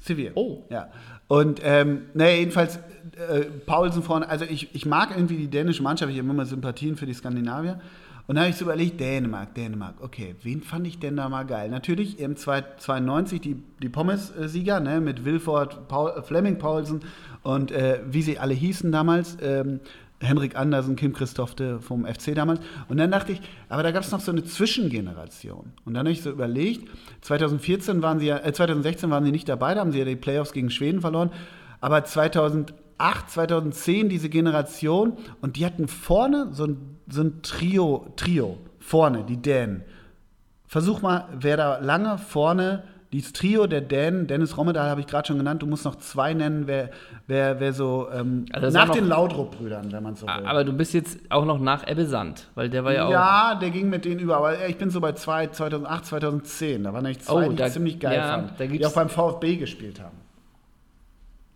[0.00, 0.30] Sevilla.
[0.36, 0.62] Oh.
[0.70, 0.88] Ja.
[1.28, 6.10] Und, ähm, nee, jedenfalls, äh, Paulsen vorne, also ich, ich mag irgendwie die dänische Mannschaft,
[6.10, 7.80] ich habe immer Sympathien für die Skandinavier.
[8.26, 11.44] Und dann habe ich so überlegt, Dänemark, Dänemark, okay, wen fand ich denn da mal
[11.44, 11.70] geil?
[11.70, 17.00] Natürlich im 92 die, die Pommes-Sieger, ne, mit Wilford, Paul, Fleming Paulsen
[17.42, 19.80] und äh, wie sie alle hießen damals, ähm,
[20.20, 22.60] Henrik Andersen, Kim Christofte vom FC damals.
[22.88, 25.72] Und dann dachte ich, aber da gab es noch so eine Zwischengeneration.
[25.84, 26.88] Und dann habe ich so überlegt,
[27.20, 30.52] 2014 waren sie äh, 2016 waren sie nicht dabei, da haben sie ja die Playoffs
[30.52, 31.30] gegen Schweden verloren.
[31.80, 32.74] Aber 2008,
[33.30, 39.36] 2010 diese Generation und die hatten vorne so ein, so ein Trio, Trio, vorne, die
[39.36, 39.84] Dänen.
[40.66, 45.26] Versuch mal, wer da lange vorne, dieses Trio der Dänen, Dennis Rommedal habe ich gerade
[45.26, 46.90] schon genannt, du musst noch zwei nennen, wer,
[47.26, 50.44] wer, wer so ähm, Also nach den Laudrup-Brüdern, wenn man so will.
[50.46, 53.10] Aber du bist jetzt auch noch nach Ebbe Sand, weil der war ja, auch.
[53.10, 56.84] Ja, der ging mit denen über, aber ich bin so bei zwei, 2008, 2010.
[56.84, 59.08] Da waren eigentlich zwei, Oh, die da- ich ziemlich geil ja, fand, die auch beim
[59.08, 60.16] VfB gespielt haben.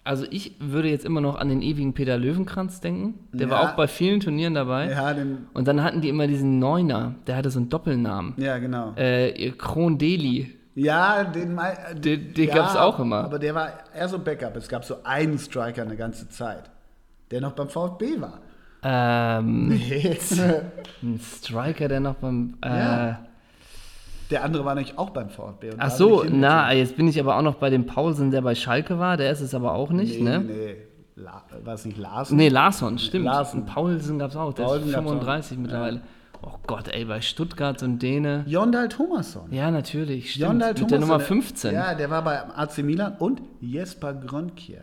[0.04, 3.14] Also ich würde jetzt immer noch an den ewigen Peter Löwenkranz denken.
[3.32, 3.52] Der Ja.
[3.52, 4.90] war auch bei vielen Turnieren dabei.
[4.90, 8.34] Ja, den, Und dann hatten die immer diesen Neuner, der hatte so einen Doppelnamen.
[8.38, 8.94] ja genau.
[8.96, 10.56] Äh, Kron Deli.
[10.74, 13.24] Ja, den, äh, Den- den ja, gab's auch immer.
[13.24, 14.56] Aber der war eher so Backup.
[14.56, 16.70] Es gab so einen Striker eine ganze Zeit,
[17.30, 18.38] der noch beim VfB war.
[18.84, 19.70] Ähm,
[21.02, 22.54] ein Striker, der noch beim.
[22.64, 23.18] Äh, Ja.
[24.30, 25.72] Der andere war nämlich auch beim VfB.
[25.76, 28.98] Ach so, na, jetzt bin ich aber auch noch bei dem Paulsen, der bei Schalke
[28.98, 29.18] war.
[29.18, 30.38] Der ist es aber auch nicht, nee, ne?
[30.40, 30.76] Nee,
[31.16, 32.38] La war es nicht Larsen?
[32.38, 33.26] Nee, Larsson, stimmt.
[33.26, 33.60] Larsson.
[33.60, 34.54] Und Paulsen gab es auch.
[34.54, 35.10] Der Paulsen ist gab's auch.
[35.10, 36.00] 35 mittlerweile.
[36.44, 38.44] Oh Gott, ey, bei Stuttgart so ein Däne.
[38.46, 39.52] Jondal Thomasson.
[39.52, 40.32] Ja, natürlich.
[40.32, 40.48] Stimmt.
[40.48, 40.88] Jondal Mit Thomasson.
[40.98, 41.74] der Nummer der- 15.
[41.74, 44.82] Ja, der war bei AC Milan und Jesper Grönkjær.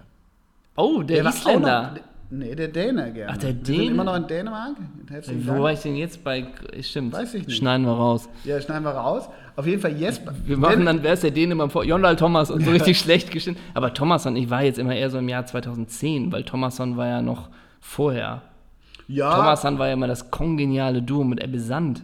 [0.77, 1.81] oh, der, war auch Isländer.
[1.93, 3.33] Noch, nee, der Däne gerne.
[3.33, 3.77] Ach, der Wir Däne?
[3.83, 4.75] sind immer noch in Dänemark.
[5.09, 5.73] Herzlichen Wo war Dank.
[5.77, 6.47] ich denn jetzt bei.
[6.81, 7.11] Stimmt.
[7.13, 7.57] Weiß ich nicht.
[7.57, 8.29] Schneiden wir raus.
[8.45, 9.27] Ja, schneiden wir raus.
[9.57, 10.33] Auf jeden Fall Jesper.
[10.45, 11.83] Wir machen dann, wer ist der Däne immer vor?
[11.83, 13.57] Jondal Thomas und so richtig schlecht gestimmt.
[13.73, 17.21] Aber Thomasson, ich war jetzt immer eher so im Jahr 2010, weil Thomasson war ja
[17.21, 17.49] noch
[17.81, 18.43] vorher.
[19.09, 22.03] Ja, Thomasson war ja immer das kongeniale Duo mit Ebbe Sand.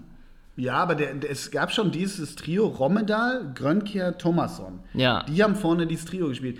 [0.57, 4.79] ja aber der, der, es gab schon dieses Trio Rommedal, Grönkjær, Thomasson.
[4.93, 5.23] Ja.
[5.23, 6.57] Die haben vorne dieses Trio gespielt.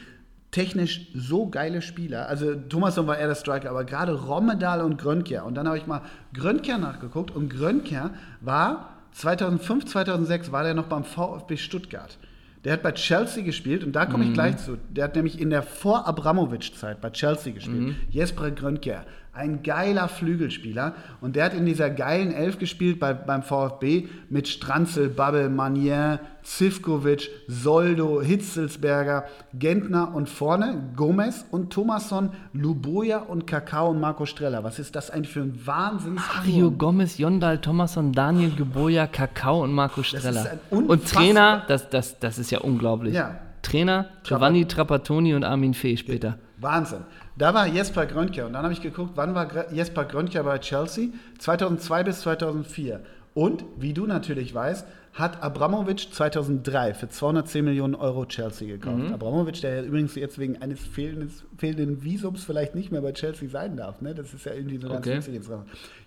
[0.51, 2.29] Technisch so geile Spieler.
[2.29, 5.45] Also Thomasson war eher der Striker, aber gerade Rommedal und Grönkjær.
[5.45, 6.01] Und dann habe ich mal
[6.33, 12.17] Grönkjær nachgeguckt und Grönkjær war 2005, 2006 war der noch beim VfB Stuttgart.
[12.63, 14.77] Der hat bei Chelsea gespielt und da komme ich gleich zu.
[14.89, 17.95] Der hat nämlich in der Vor-Abramovic-Zeit bei Chelsea gespielt.
[18.09, 19.05] Jesper Grönkjær,
[19.35, 20.93] ein geiler Flügelspieler.
[21.21, 26.19] Und der hat in dieser geilen Elf gespielt bei, beim VfB mit Stranzel, Babbel, Manier,
[26.43, 34.63] Zivkovic, Soldo, Hitzelsberger, Gentner und vorne Gomez und Thomasson, Luboja und Kakao und Marco Streller.
[34.63, 39.73] Was ist das eigentlich für ein Wahnsinns Mario Gomez, Jondal Thomasson, Daniel Geboja, Kakao und
[39.73, 40.59] Marco ist Streller.
[40.71, 43.13] ein Und Trainer, das, das, das ist ja unglaublich.
[43.13, 43.39] Ja.
[43.61, 46.37] Trainer, Giovanni Trapattoni und Armin Fee später.
[46.57, 46.99] Wahnsinn.
[47.37, 51.09] Da war Jesper Grönkjær und dann habe ich geguckt, wann war Jesper Grönkjær bei Chelsea?
[51.39, 53.01] 2002 bis 2004.
[53.33, 58.97] Und, wie du natürlich weißt, hat Abramovic 2003 für 210 Millionen Euro Chelsea gekauft.
[59.03, 59.13] Mhm.
[59.13, 63.49] Abramovic, der ja übrigens jetzt wegen eines fehlenden, fehlenden Visums vielleicht nicht mehr bei Chelsea
[63.49, 63.99] sein darf.
[64.01, 64.13] Ne?
[64.15, 65.17] Das ist ja irgendwie so ganz Okay.
[65.17, 65.49] witzig jetzt.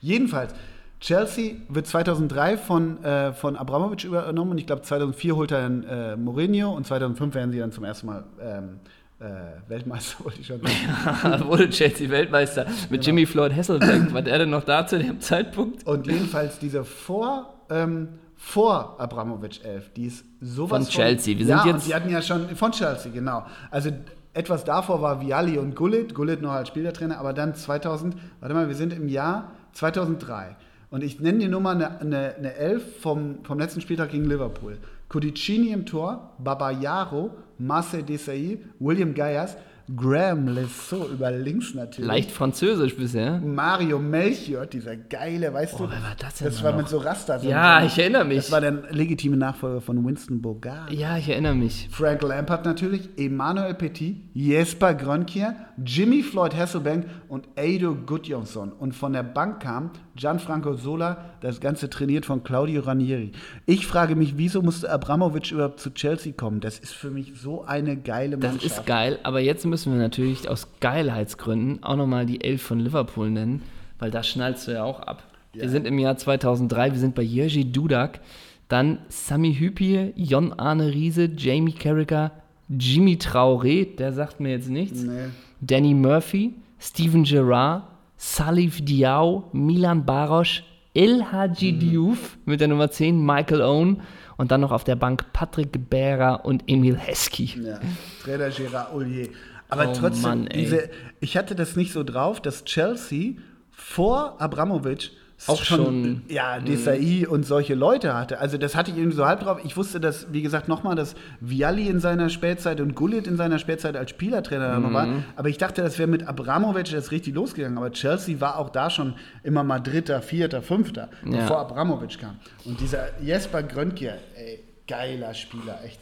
[0.00, 0.54] Jedenfalls,
[1.00, 5.84] Chelsea wird 2003 von, äh, von Abramovic übernommen und ich glaube 2004 holt er dann
[5.84, 8.80] äh, Mourinho und 2005 werden sie dann zum ersten Mal ähm,
[9.20, 11.48] äh, Weltmeister, wollte ich schon sagen.
[11.48, 14.12] Wurde Chelsea Weltmeister mit Jimmy Floyd Hasselbeck.
[14.12, 15.86] War der denn noch da zu dem Zeitpunkt?
[15.86, 21.36] Und jedenfalls diese vor, ähm, vor Abramovic 11, die ist sowas Von Chelsea.
[21.36, 23.44] Wir sind ja, jetzt- und die hatten ja schon von Chelsea, genau.
[23.70, 23.90] Also
[24.34, 28.68] etwas davor war Vialli und Gullit, Gullit noch als Spielertrainer, aber dann 2000, warte mal,
[28.68, 30.56] wir sind im Jahr 2003.
[30.90, 34.24] Und ich nenne dir nur mal eine, eine, eine Elf vom, vom letzten Spieltag gegen
[34.24, 34.78] Liverpool.
[35.08, 39.56] Codicini im Tor, Babayaro, Marcel Desailly, William Gayas,
[39.96, 42.06] Graham Lesseau über links natürlich.
[42.06, 43.40] Leicht französisch bisher.
[43.40, 45.90] Mario Melchior, dieser geile, weißt Oh, du?
[45.90, 46.78] wer war das denn Das da war noch?
[46.80, 47.42] mit so Raster.
[47.42, 48.36] Ja, ich erinnere mich.
[48.36, 50.92] Das war der legitime Nachfolger von Winston Bogart.
[50.92, 51.88] Ja, ich erinnere mich.
[51.90, 58.72] Frank Lampard natürlich, Emmanuel Petit, Jesper Grönkier, Jimmy Floyd Hasselbank und Eido Gudjonsson.
[58.72, 63.32] Und von der Bank kam Gianfranco Sola, das Ganze trainiert von Claudio Ranieri.
[63.66, 66.60] Ich frage mich, wieso musste Abramovic überhaupt zu Chelsea kommen?
[66.60, 68.78] Das ist für mich so eine geile Das Mannschaft.
[68.80, 73.30] ist geil, aber jetzt müssen wir natürlich aus Geilheitsgründen auch nochmal die Elf von Liverpool
[73.30, 73.62] nennen,
[73.98, 75.22] weil da schnallst du ja auch ab.
[75.54, 78.20] Wir sind im Jahr 2003, wir sind bei Jerzy Dudak,
[78.68, 82.32] dann Sami Hüpie, Jon Arne Riese, Jamie Carragher,
[82.68, 85.30] Jimmy Traoré, der sagt mir jetzt nichts, Nee.
[85.60, 87.84] Danny Murphy, Steven Gerrard,
[88.18, 91.78] Salif Diao, Milan Barosch, El Hadji Mhm.
[91.78, 94.02] Diouf mit der Nummer 10, Michael Owen
[94.36, 97.44] und dann noch auf der Bank Patrick Bera und Emil Heskey.
[97.64, 97.78] Ja,
[98.22, 99.28] Trainer Gérard Ollier.
[99.68, 103.34] Aber Oh trotzdem, Mann, diese, ich hatte das nicht so drauf, dass Chelsea
[103.70, 105.10] vor Abramovic
[105.46, 108.40] Auch schon- ja, Desai und solche Leute hatte.
[108.40, 109.60] Also das hatte ich irgendwie so halb drauf.
[109.64, 113.58] Ich wusste, dass, wie gesagt, nochmal, dass Vialli in seiner Spätzeit und Gullit in seiner
[113.60, 115.06] Spätzeit als Spielertrainer noch war.
[115.36, 117.78] Aber ich dachte, das wäre mit Abramovic das richtig losgegangen.
[117.78, 121.42] Aber Chelsea war auch da schon immer mal Dritter, Vierter, Fünfter, Ja.
[121.42, 122.36] bevor Abramovic kam.
[122.64, 126.00] Und dieser Jesper Grönkier, ey, geiler Spieler, echt.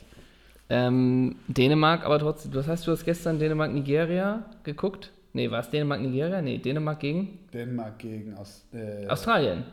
[0.68, 5.12] Ähm, Dänemark, aber trotzdem, das heißt, du hast gestern Dänemark-Nigeria geguckt?
[5.36, 6.40] Nee, war es Dänemark-Nigeria?
[6.40, 9.64] Nee, Dänemark gegen Dänemark gegen aus, äh, Australien.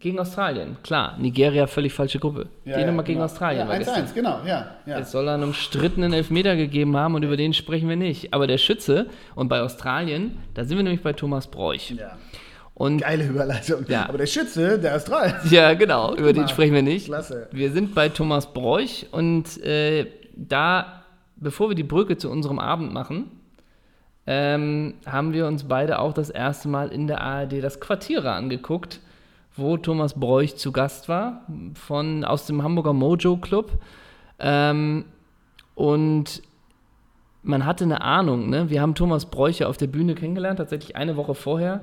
[0.00, 1.16] Gegen Australien, klar.
[1.18, 2.48] Nigeria völlig falsche Gruppe.
[2.64, 3.24] Ja, Dänemark ja, gegen genau.
[3.24, 4.06] Australien Ja, war 1-1, gestern.
[4.14, 4.66] genau, ja.
[4.84, 4.98] ja.
[4.98, 8.34] Es soll einen umstrittenen Elfmeter gegeben haben und über den sprechen wir nicht.
[8.34, 9.06] Aber der Schütze
[9.36, 11.90] und bei Australien, da sind wir nämlich bei Thomas Broich.
[11.90, 12.18] ja.
[12.74, 13.86] Und Geile Überleitung.
[13.86, 14.08] Ja.
[14.08, 15.32] Aber der Schütze, der ist drei.
[15.50, 16.48] Ja, genau, über den Mal.
[16.48, 17.06] sprechen wir nicht.
[17.06, 17.46] Klasse.
[17.52, 21.04] Wir sind bei Thomas Broich und äh, da,
[21.36, 23.30] bevor wir die Brücke zu unserem Abend machen,
[24.26, 29.00] ähm, haben wir uns beide auch das erste Mal in der ARD das Quartiere angeguckt,
[29.56, 31.42] wo Thomas Broich zu Gast war,
[31.74, 33.72] von, aus dem Hamburger Mojo Club.
[34.38, 35.04] Ähm,
[35.74, 36.42] und
[37.42, 38.70] man hatte eine Ahnung, ne?
[38.70, 41.82] Wir haben Thomas Bräuche auf der Bühne kennengelernt, tatsächlich eine Woche vorher.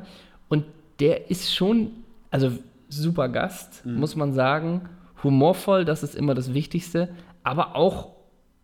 [0.50, 0.66] Und
[1.00, 1.92] der ist schon,
[2.32, 2.52] also
[2.90, 4.90] super Gast, muss man sagen.
[5.24, 7.10] Humorvoll, das ist immer das Wichtigste.
[7.44, 8.10] Aber auch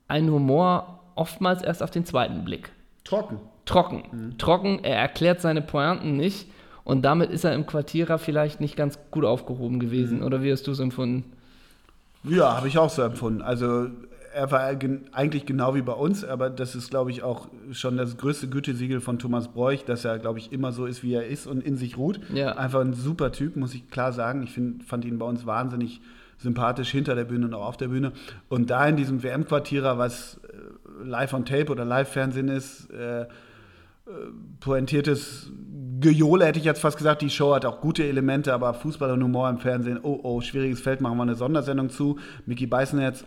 [0.08, 2.72] ein Humor oftmals erst auf den zweiten Blick.
[3.04, 3.40] Trocken.
[3.68, 4.36] Trocken.
[4.38, 6.50] Trocken, er erklärt seine Pointen nicht.
[6.84, 10.24] Und damit ist er im Quartierer vielleicht nicht ganz gut aufgehoben gewesen.
[10.24, 11.26] Oder wie hast du es empfunden?
[12.24, 13.42] Ja, habe ich auch so empfunden.
[13.42, 13.88] Also
[14.34, 17.98] er war gen eigentlich genau wie bei uns, aber das ist, glaube ich, auch schon
[17.98, 21.26] das größte Gütesiegel von Thomas Bräuch, dass er, glaube ich, immer so ist, wie er
[21.26, 22.20] ist und in sich ruht.
[22.34, 22.56] Ja.
[22.56, 24.44] Einfach ein super Typ, muss ich klar sagen.
[24.44, 26.02] Ich find, fand ihn bei uns wahnsinnig
[26.38, 28.12] sympathisch hinter der Bühne und auch auf der Bühne.
[28.48, 33.26] Und da in diesem WM-Quartierer, was äh, live on Tape oder Live-Fernsehen ist, äh,
[34.60, 35.52] pointiertes
[36.00, 37.22] Gejohle, hätte ich jetzt fast gesagt.
[37.22, 40.80] Die Show hat auch gute Elemente, aber Fußball und Humor im Fernsehen, oh, oh, schwieriges
[40.80, 42.18] Feld, machen wir eine Sondersendung zu.
[42.46, 43.26] Mickey Beißenherz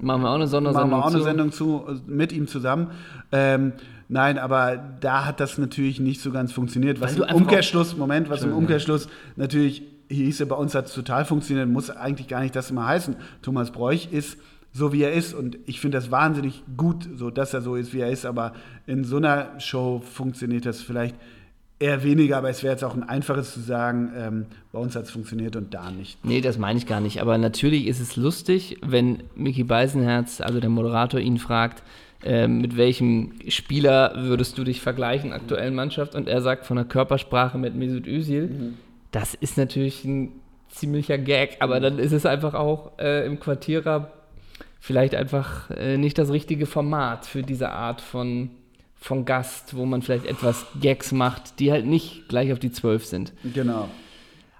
[0.00, 1.24] Machen wir auch eine machen Sondersendung wir auch eine zu.
[1.24, 2.92] Sendung zu, mit ihm zusammen.
[3.32, 3.72] Ähm,
[4.08, 7.00] nein, aber da hat das natürlich nicht so ganz funktioniert.
[7.00, 11.68] Was im Umkehrschluss, Moment, was im Umkehrschluss natürlich hieße, bei uns hat es total funktioniert,
[11.68, 13.16] muss eigentlich gar nicht das immer heißen.
[13.42, 14.38] Thomas Bräuch ist
[14.72, 17.92] so, wie er ist und ich finde das wahnsinnig gut, so dass er so ist,
[17.92, 18.52] wie er ist, aber
[18.86, 21.14] in so einer Show funktioniert das vielleicht
[21.78, 25.04] eher weniger, aber es wäre jetzt auch ein einfaches zu sagen, ähm, bei uns hat
[25.04, 26.24] es funktioniert und da nicht.
[26.24, 27.20] Nee, das meine ich gar nicht.
[27.20, 31.82] Aber natürlich ist es lustig, wenn Mickey Beisenherz, also der Moderator, ihn fragt,
[32.24, 36.16] äh, mit welchem Spieler würdest du dich vergleichen, aktuellen Mannschaft?
[36.16, 38.74] Und er sagt von der Körpersprache mit Mesut Özil.
[39.12, 40.32] Das ist natürlich ein
[40.68, 44.12] ziemlicher Gag, aber dann ist es einfach auch äh, im Quartierer
[44.78, 48.50] vielleicht einfach äh, nicht das richtige Format für diese Art von,
[48.94, 53.04] von Gast, wo man vielleicht etwas Gags macht, die halt nicht gleich auf die Zwölf
[53.04, 53.32] sind.
[53.54, 53.88] Genau.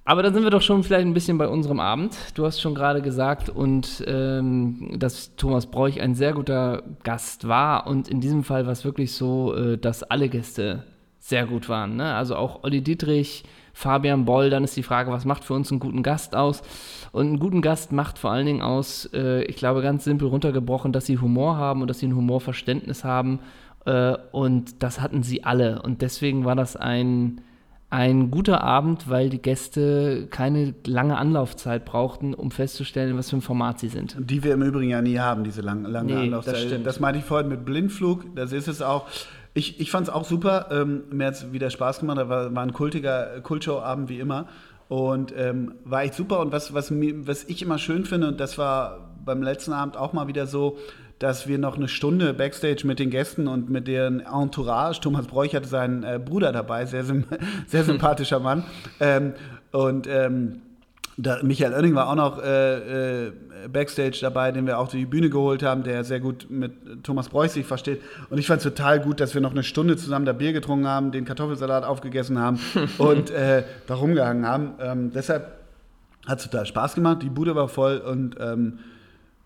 [0.08, 2.16] Aber dann sind wir doch schon vielleicht ein bisschen bei unserem Abend.
[2.34, 7.86] Du hast schon gerade gesagt, und ähm, dass Thomas Bräuch ein sehr guter Gast war.
[7.86, 10.84] Und in diesem Fall war es wirklich so, äh, dass alle Gäste
[11.28, 11.96] sehr gut waren.
[11.96, 12.14] Ne?
[12.14, 14.48] Also auch Olli Dietrich, Fabian Boll.
[14.48, 16.62] Dann ist die Frage, was macht für uns einen guten Gast aus?
[17.12, 20.92] Und einen guten Gast macht vor allen Dingen aus, äh, ich glaube, ganz simpel runtergebrochen,
[20.92, 23.40] dass sie Humor haben und dass sie ein Humorverständnis haben.
[23.84, 25.82] Äh, und das hatten sie alle.
[25.82, 27.42] Und deswegen war das ein
[27.90, 33.40] ein guter Abend, weil die Gäste keine lange Anlaufzeit brauchten, um festzustellen, was für ein
[33.40, 34.14] Format sie sind.
[34.18, 36.54] Die wir im Übrigen ja nie haben, diese lange, lange Nee, Anlaufzeit.
[36.54, 36.86] das stimmt.
[36.86, 39.06] Das meinte ich vorhin mit Blindflug, das ist es auch.
[39.54, 42.54] Ich, ich fand es auch super, ähm, mir hat es wieder Spaß gemacht, da war,
[42.54, 44.46] war ein kultiger Kultshow-Abend wie immer.
[44.88, 46.40] Und ähm, war echt super.
[46.40, 49.96] Und was, was, mir, was ich immer schön finde, und das war beim letzten Abend
[49.96, 50.78] auch mal wieder so,
[51.18, 55.54] dass wir noch eine Stunde Backstage mit den Gästen und mit deren Entourage, Thomas Bräuch
[55.54, 57.04] hatte seinen äh, Bruder dabei, sehr,
[57.66, 58.64] sehr sympathischer Mann.
[59.00, 59.34] Ähm,
[59.72, 60.62] und ähm,
[61.18, 63.32] da, Michael Oenning war auch noch äh, äh,
[63.68, 67.50] Backstage dabei, den wir auch die Bühne geholt haben, der sehr gut mit Thomas Bräuch
[67.50, 68.00] sich versteht.
[68.30, 70.86] Und ich fand es total gut, dass wir noch eine Stunde zusammen da Bier getrunken
[70.86, 72.60] haben, den Kartoffelsalat aufgegessen haben
[72.98, 74.74] und äh, da rumgehangen haben.
[74.80, 75.58] Ähm, deshalb
[76.26, 77.22] hat es total Spaß gemacht.
[77.22, 78.78] Die Bude war voll und ähm,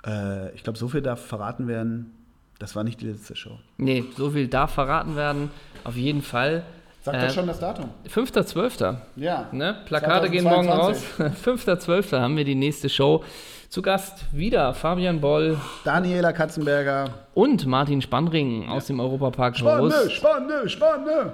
[0.07, 2.13] äh, ich glaube, so viel darf verraten werden.
[2.59, 3.59] Das war nicht die letzte Show.
[3.79, 5.51] Nee, so viel darf verraten werden.
[5.85, 6.65] Auf jeden Fall.
[7.03, 7.91] Sagt Äh, er schon das Datum?
[8.09, 8.95] 5.12.
[9.17, 9.49] Ja.
[9.51, 9.77] Ne?
[9.87, 11.03] Plakate gehen morgen raus.
[11.17, 12.13] 2022.
[12.13, 12.21] 5.12.
[12.21, 13.25] haben wir die nächste Show.
[13.69, 17.09] Zu Gast wieder Fabian Boll Daniela Katzenberger.
[17.35, 21.33] und Martin Spannring aus dem Europapark Spannende, spannende, spannende.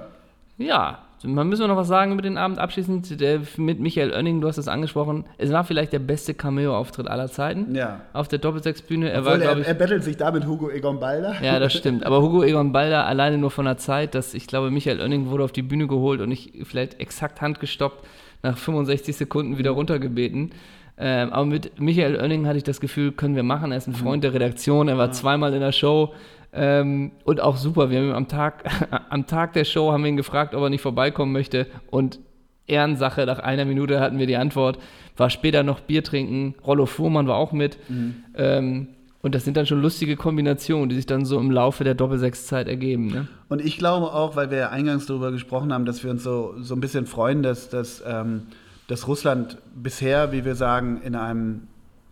[0.57, 3.19] Ja, man müssen wir noch was sagen über den Abend abschließend.
[3.19, 5.25] Der, mit Michael Oenning, du hast es angesprochen.
[5.37, 7.75] Es war vielleicht der beste Cameo-Auftritt aller Zeiten.
[7.75, 8.01] Ja.
[8.13, 9.09] Auf der Doppelsechsbühne.
[9.09, 9.67] Er war, Obwohl, er, ich.
[9.67, 11.35] er bettelt sich da mit Hugo Egon Balder.
[11.41, 12.05] Ja, das stimmt.
[12.05, 15.43] Aber Hugo Egon Balder alleine nur von der Zeit, dass ich glaube, Michael Oenning wurde
[15.43, 18.05] auf die Bühne geholt und ich vielleicht exakt handgestoppt
[18.41, 20.51] nach 65 Sekunden wieder runtergebeten.
[21.01, 23.71] Ähm, aber mit Michael Oenning hatte ich das Gefühl, können wir machen.
[23.71, 26.13] Er ist ein Freund der Redaktion, er war zweimal in der Show.
[26.51, 27.89] Ähm, und auch super.
[27.89, 28.63] Wir haben ihn am Tag,
[29.09, 31.67] am Tag der Show haben wir ihn gefragt, ob er nicht vorbeikommen möchte.
[31.89, 32.19] Und
[32.67, 34.79] Ehrensache, nach einer Minute hatten wir die Antwort.
[35.17, 36.55] War später noch Bier trinken.
[36.65, 37.77] Rollo Fuhrmann war auch mit.
[38.35, 38.87] Ähm,
[39.21, 42.69] und das sind dann schon lustige Kombinationen, die sich dann so im Laufe der Doppelsechszeit
[42.69, 43.07] ergeben.
[43.07, 43.27] Ne?
[43.49, 46.55] Und ich glaube auch, weil wir ja eingangs darüber gesprochen haben, dass wir uns so,
[46.59, 48.43] so ein bisschen freuen, dass, dass, ähm,
[48.87, 51.67] dass Russland bisher, wie wir sagen, in einem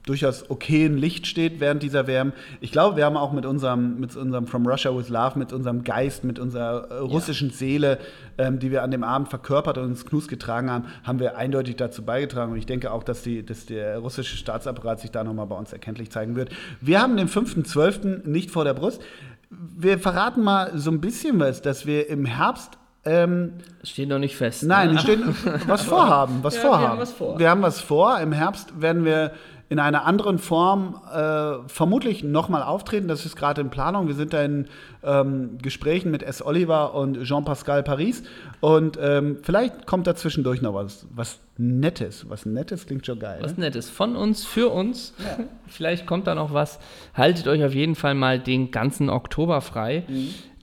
[0.07, 2.33] durchaus okayen Licht steht während dieser WM.
[2.61, 5.83] Ich glaube, wir haben auch mit unserem, mit unserem From Russia with Love, mit unserem
[5.83, 7.99] Geist, mit unserer äh, russischen Seele,
[8.37, 11.75] ähm, die wir an dem Abend verkörpert und ins Knus getragen haben, haben wir eindeutig
[11.75, 12.53] dazu beigetragen.
[12.53, 15.73] Und ich denke auch, dass, die, dass der russische Staatsapparat sich da nochmal bei uns
[15.73, 16.49] erkenntlich zeigen wird.
[16.81, 18.27] Wir haben den 5.12.
[18.27, 19.01] nicht vor der Brust.
[19.49, 24.19] Wir verraten mal so ein bisschen was, dass wir im Herbst ähm, Das steht noch
[24.19, 24.63] nicht fest.
[24.63, 24.93] Nein, ne?
[24.95, 25.35] wir stehen
[25.67, 26.87] was vorhaben, was Ja, wir vorhaben.
[26.89, 27.39] haben was vor.
[27.39, 28.19] Wir haben was vor.
[28.19, 29.31] Im Herbst werden wir
[29.69, 33.07] in einer anderen Form äh, vermutlich nochmal auftreten.
[33.07, 34.07] Das ist gerade in Planung.
[34.07, 34.67] Wir sind da in
[35.03, 36.41] ähm, Gesprächen mit S.
[36.45, 38.23] Oliver und Jean-Pascal Paris.
[38.61, 42.29] Und ähm, vielleicht kommt da zwischendurch noch was, was Nettes.
[42.29, 43.39] Was Nettes klingt schon geil.
[43.41, 43.65] Was Ne?
[43.65, 45.13] Nettes von uns, für uns.
[45.67, 46.79] Vielleicht kommt da noch was.
[47.13, 50.03] Haltet euch auf jeden Fall mal den ganzen Oktober frei.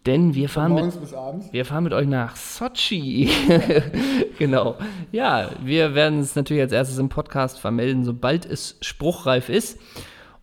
[0.07, 3.31] Denn wir fahren, mit, wir fahren mit euch nach Sochi.
[4.39, 4.77] genau.
[5.13, 9.81] Ja, wir werden es natürlich als erstes im Podcast vermelden, sobald es spruchreif ist.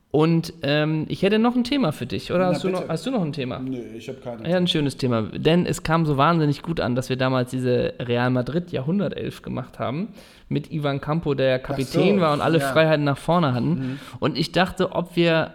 [0.09, 2.31] Und ähm, ich hätte noch ein Thema für dich.
[2.31, 3.59] Oder Na, hast du, noch, hast du noch ein Thema?
[3.59, 4.49] Nö, ich habe keine.
[4.49, 5.21] Ja, ein schönes Thema.
[5.21, 9.77] Denn es kam so wahnsinnig gut an, dass wir damals diese Real Madrid Jahrhundertelf gemacht
[9.77, 10.09] haben.
[10.49, 12.67] Mit Ivan Campo, der Kapitän so, war und alle ja.
[12.67, 12.73] Mhm.
[12.73, 13.99] Freiheiten nach vorne hatten.
[14.19, 15.53] Und ich dachte, ob wir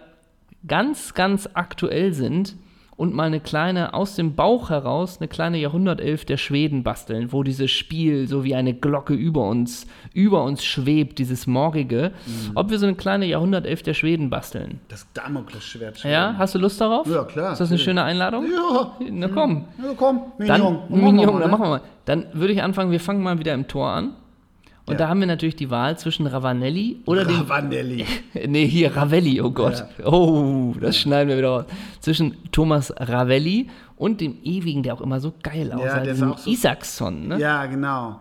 [0.65, 2.55] ganz, ganz aktuell sind
[2.97, 7.43] und mal eine kleine, aus dem Bauch heraus, eine kleine Jahrhundertelf der Schweden basteln, wo
[7.43, 12.11] dieses Spiel so wie eine Glocke über uns, über uns schwebt, dieses morgige.
[12.25, 12.51] Mhm.
[12.55, 14.81] Ob wir so eine kleine Jahrhundertelf der Schweden basteln.
[14.89, 16.03] Das Damoklesschwert.
[16.03, 17.07] Ja, hast du Lust darauf?
[17.07, 18.45] Ja, klar, Ist das eine schöne Einladung?
[18.51, 18.97] Ja.
[19.11, 19.65] Na komm.
[19.77, 20.79] Ja, komm, Dann, Mignon.
[20.89, 21.41] Mignon, ne?
[21.41, 21.81] dann machen wir mal.
[22.05, 24.13] Dann würde ich anfangen, wir fangen mal wieder im Tor an.
[24.87, 24.99] Und Ja.
[24.99, 27.35] da haben wir natürlich die Wahl zwischen Ravanelli oder dem.
[27.41, 28.05] Ravanelli.
[28.47, 29.83] Nee, hier Ravelli, oh Gott.
[30.05, 31.65] Oh, das schneiden wir wieder raus.
[31.99, 36.37] Zwischen Thomas Ravelli und dem ewigen, der auch immer so geil aussah, der ist auch
[36.37, 37.37] so- Isaacson, ne?
[37.39, 38.19] Ja, genau.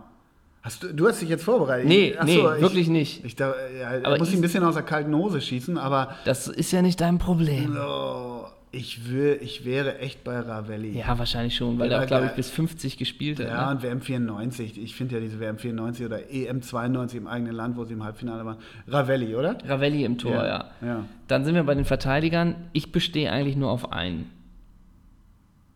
[0.62, 1.86] Hast du, du hast dich jetzt vorbereitet?
[1.86, 3.24] Nee, Ach nee, ich- wirklich nicht.
[3.24, 6.16] Ich, da, ja, Aber er muss ich- ein bisschen aus der kalten Hose schießen, aber
[6.24, 7.76] Das ist ja nicht dein Problem.
[7.80, 8.46] oh,
[8.86, 10.96] ich, will, ich wäre echt bei Ravelli.
[10.96, 13.48] Ja, wahrscheinlich schon, weil Ja, er, glaube ich, bis 50 gespielt hat.
[13.48, 13.70] Ja, Ne?
[13.72, 14.80] und WM 94.
[14.80, 18.04] Ich finde ja diese WM 94 oder EM 92 im eigenen Land, wo sie im
[18.04, 18.58] Halbfinale waren.
[18.86, 19.58] Ravelli, oder?
[19.66, 20.70] Ravelli im Tor, ja.
[20.80, 21.04] ja.
[21.26, 22.54] Dann sind wir bei den Verteidigern.
[22.72, 24.30] Ich bestehe eigentlich nur auf einen.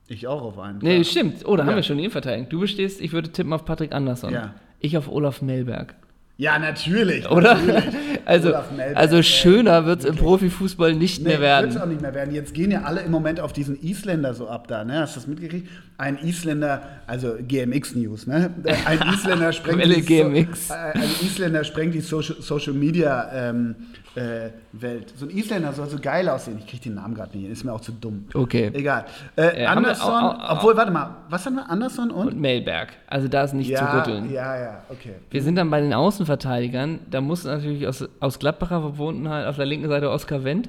[0.06, 0.78] Ich auch auf einen.
[0.78, 1.04] Nee, klar.
[1.04, 1.46] stimmt.
[1.46, 1.76] Oh, da haben Ja.
[1.76, 2.52] wir schon ihn verteidigt.
[2.52, 4.32] Du bestehst, ich würde tippen auf Patrick Andersson.
[4.32, 4.54] Ja.
[4.78, 5.94] Ich auf Olaf Melberg.
[6.36, 7.28] Ja, natürlich.
[7.30, 7.54] Oder?
[7.56, 7.94] Natürlich.
[8.30, 8.54] Also,
[8.94, 10.16] also schöner wird es im.
[10.16, 11.76] Profifußball nicht Nee, mehr werden.
[11.78, 12.32] auch nicht mehr werden.
[12.34, 15.00] Jetzt gehen ja alle im Moment auf diesen Isländer so ab da, ne?
[15.00, 15.68] Hast du das mitgekriegt?
[15.98, 18.50] Ein Isländer, also GMX News, ne?
[18.86, 20.02] Ein Isländer sprengt die.
[20.02, 23.74] So, ein Isländer sprengt die Social, Social Media ähm,
[24.16, 25.12] äh, Welt.
[25.16, 26.58] So ein Isländer soll so geil aussehen.
[26.58, 28.26] Ich krieg den Namen gerade nicht, ist mir auch zu dumm.
[28.34, 28.70] Okay.
[28.74, 29.04] Egal.
[29.36, 31.70] Äh, Äh, haben wir- Anderson, au- au- au- obwohl, warte mal, was haben wir?
[31.70, 32.28] Anderson und?
[32.28, 32.92] Und Melberg.
[33.06, 34.30] Also da ist nicht zu ja, rütteln.
[34.32, 35.14] ja, ja, okay.
[35.30, 37.00] Wir sind dann bei den Außenverteidigern.
[37.10, 40.68] Da muss natürlich aus, aus Gladbacher Verbundenheit auf der linken Seite Oskar Wendt.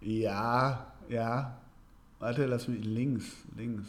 [0.00, 1.52] Ja, ja.
[2.20, 3.26] Warte, lass mich links,
[3.56, 3.88] links.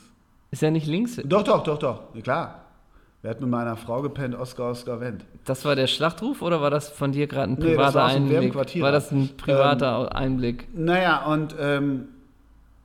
[0.52, 1.20] Ist er nicht links?
[1.26, 2.02] Doch, doch, doch, doch.
[2.14, 2.66] Ja, klar.
[3.22, 4.34] Wer hat mit meiner Frau gepennt?
[4.34, 5.26] Oskar, Oskar, Wendt.
[5.44, 8.06] Das war der Schlachtruf oder war das von dir gerade ein Nee, das privater war
[8.08, 8.42] Einblick?
[8.42, 8.84] Wehrquartier.
[8.84, 10.68] War das ein privater Einblick?
[10.74, 12.08] Naja, und ähm,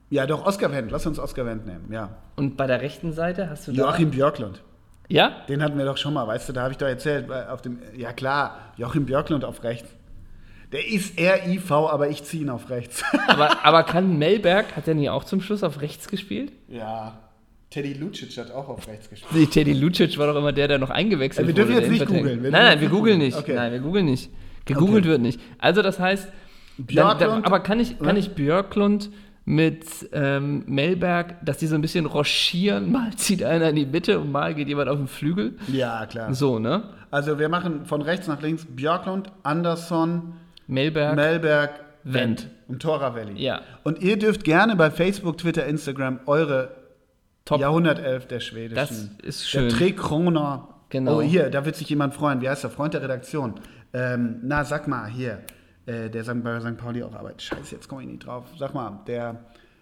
[0.09, 0.91] ja, doch, Oskar Wendt.
[0.91, 2.09] Lass uns Oskar Wendt nehmen, ja.
[2.35, 3.71] Und bei der rechten Seite hast du.
[3.71, 4.61] Joachim Björklund.
[5.07, 5.31] Ja?
[5.47, 7.61] Den hatten wir doch schon mal, weißt du, da habe ich doch erzählt, weil auf
[7.61, 9.89] dem, ja klar, Joachim Björklund auf rechts.
[10.71, 13.03] Der ist eher IV, aber ich ziehe ihn auf rechts.
[13.27, 16.51] Aber, aber kann Melberg, hat der nie auch zum Schluss auf rechts gespielt?
[16.67, 17.13] ja,
[17.75, 19.31] Teddy Lucic hat auch auf rechts gespielt.
[19.33, 21.73] Nee, Teddy Lucic war doch immer der, der noch eingewechselt Äh, wir wurde.
[21.73, 22.41] dürfen jetzt der nicht googeln.
[22.43, 23.37] Nein, nein, wir googeln nicht.
[23.37, 23.53] Okay.
[23.53, 24.31] Nein, wir googeln nicht.
[24.63, 25.09] Gegoogelt Okay.
[25.09, 25.41] wird nicht.
[25.59, 26.29] Also das heißt,
[26.77, 29.09] dann, dann, aber kann ich, kann ich Björklund
[29.43, 34.21] mit ähm, Melberg, dass die so ein bisschen rochieren, mal zieht einer in die Mitte
[34.21, 35.57] und mal geht jemand auf den Flügel?
[35.67, 36.33] Ja, klar.
[36.33, 36.83] So, ne?
[37.11, 40.35] Also wir machen von rechts nach links Björklund, Andersson,
[40.67, 41.71] Melberg, Melberg,
[42.05, 42.43] Wendt.
[42.43, 43.33] Wendt und Torravelli.
[43.43, 43.59] Ja.
[43.83, 46.84] Und ihr dürft gerne bei Facebook, Twitter, Instagram eure
[47.45, 47.59] Top.
[47.61, 48.75] Jahrhundertelf der schwedischen.
[48.75, 48.91] Das
[49.23, 49.69] ist schön.
[49.69, 50.69] Der Tre Kroner.
[50.89, 51.17] Genau.
[51.17, 52.41] Oh, hier, da wird sich jemand freuen.
[52.41, 52.71] Wie heißt der?
[52.71, 53.55] Freund der Redaktion.
[53.93, 55.39] Ähm, na, sag mal, hier.
[55.85, 56.43] Äh, der St.
[56.43, 56.77] bei St.
[56.77, 57.43] Pauli auch arbeitet.
[57.43, 58.45] Scheiße, jetzt komme ich nicht drauf.
[58.57, 59.35] Sag mal, der.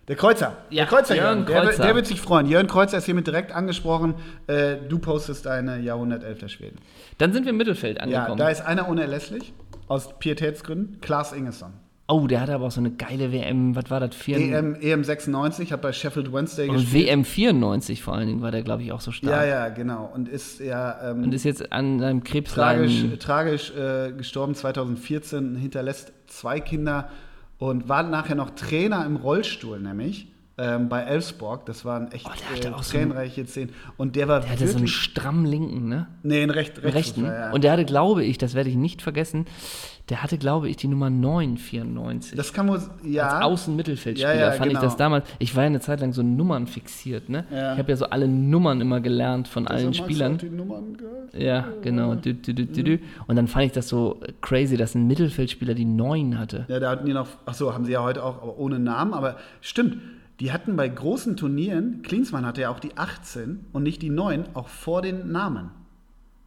[0.10, 0.58] Der Kreuzer.
[0.70, 1.46] Ja, der Kreuzer, Jörn Jörn.
[1.46, 1.84] Der, wird- Kreuzer.
[1.84, 2.46] der wird sich freuen.
[2.48, 4.16] Jörn Kreuzer ist hiermit direkt angesprochen.
[4.48, 6.80] Äh, du postest deine Jahrhundertelf der Schweden.
[7.20, 8.38] Dann sind wir im Mittelfeld Ja, angekommen.
[8.38, 9.54] da ist einer unerlässlich.
[9.88, 11.00] Aus Pietätsgründen.
[11.00, 11.72] Klaas Ingesson.
[12.08, 14.16] Oh, der hatte aber auch so eine geile WM, was war das?
[14.16, 17.08] Vier, EM, EM 96, hat bei Sheffield Wednesday und gespielt.
[17.08, 19.34] WM 94 vor allen Dingen war der, glaube ich, auch so stark.
[19.34, 20.12] Ja, ja, genau.
[20.14, 23.20] Und ist ja ähm, Und ist jetzt an seinem tragisch, Krebsleiden.
[23.20, 27.10] tragisch äh, gestorben 2014, hinterlässt zwei Kinder
[27.58, 30.28] und war nachher noch Trainer im Rollstuhl, nämlich
[30.58, 31.66] ähm, bei Elfsborg.
[31.66, 32.32] Das waren echt Oh,
[32.64, 33.72] äh, auch so tränenreiche Szenen.
[33.98, 36.08] Und der war Der hatte so einen strammen Linken, ne?
[36.22, 37.26] nee, einen recht, Einen rechten.
[37.26, 37.52] Ja, ja.
[37.52, 39.46] Und der hatte, glaube ich, das werde ich nicht vergessen,
[40.10, 42.36] der hatte, glaube ich, die Nummer 994.
[42.36, 42.82] das kann wohl.
[43.04, 43.30] Ja.
[43.30, 44.82] Als Außenmittelfeldspieler Ja, ja, fand ich genau.
[44.82, 45.26] das damals.
[45.40, 47.46] Ich war ja eine Zeit lang so Nummern fixiert, ne?
[47.50, 47.74] Ja.
[47.74, 50.38] Ich habe ja so alle Nummern immer gelernt von allen magst du Spielern.
[50.38, 51.34] die Nummern gehört?
[51.34, 52.16] Ja, genau.
[52.16, 53.00] Dü, dü, dü, dü.
[53.28, 56.66] Und dann fand ich das so crazy, dass ein Mittelfeldspieler die 9 hatte.
[56.68, 59.14] Ja, da hatten die noch, ach so, haben sie ja heute auch, aber ohne Namen,
[59.14, 59.98] aber stimmt.
[60.42, 64.48] Die hatten bei großen Turnieren, Klinsmann hatte ja auch die 18 und nicht die 9,
[64.56, 65.70] auch vor den Namen.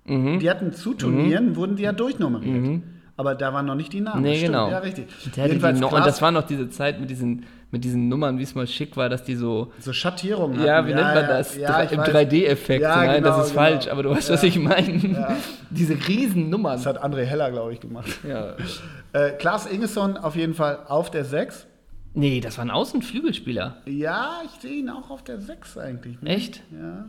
[0.04, 0.40] Mhm.
[0.40, 2.82] Die hatten zu Turnieren, wurden die ja durchnummeriert.
[3.18, 4.22] Aber da waren noch nicht die Namen.
[4.22, 4.70] Nee, Stimmt, genau.
[4.70, 5.06] Ja, richtig.
[5.34, 8.54] Jedenfalls no und das war noch diese Zeit mit diesen, mit diesen Nummern, wie es
[8.54, 11.56] mal schick war, dass die so so Schattierungen Ja, wie nennt man das?
[11.56, 12.08] Ja, Im weiß.
[12.10, 12.82] 3D-Effekt.
[12.82, 13.62] Ja, Nein, genau, das ist genau.
[13.64, 14.48] falsch, aber du weißt, was Ja.
[14.48, 14.96] ich meine.
[14.98, 15.36] Ja.
[15.70, 16.74] Diese riesen Nummern.
[16.76, 18.06] Das hat André Heller, glaube ich, gemacht.
[18.28, 18.54] Ja.
[19.14, 21.66] Äh, Klaas Ingesson auf jeden Fall auf der 6.
[22.12, 23.78] Nee, das war ein Außenflügelspieler.
[23.86, 26.20] Ja, ich sehe ihn auch auf der 6 eigentlich.
[26.20, 26.30] ne?
[26.30, 26.62] Echt?
[26.70, 27.06] Ja.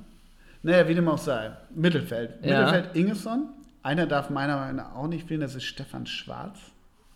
[0.64, 1.51] Naja, wie dem auch sei.
[1.76, 2.32] Mittelfeld.
[2.43, 2.60] Ja.
[2.66, 3.49] Mittelfeld Ingesson.
[3.84, 6.57] Einer darf meiner Meinung nach auch nicht fehlen, das ist Stefan Schwarz.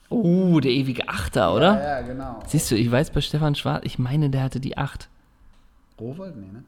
[0.10, 1.74] Oh, der ewige Achter, oder?
[1.76, 2.40] Ja, ja, genau.
[2.46, 5.10] Siehst du, ich weiß bei Stefan Schwarz, ich meine, der hatte die 8.
[6.00, 6.36] Rowold?
[6.36, 6.64] Nee, ne?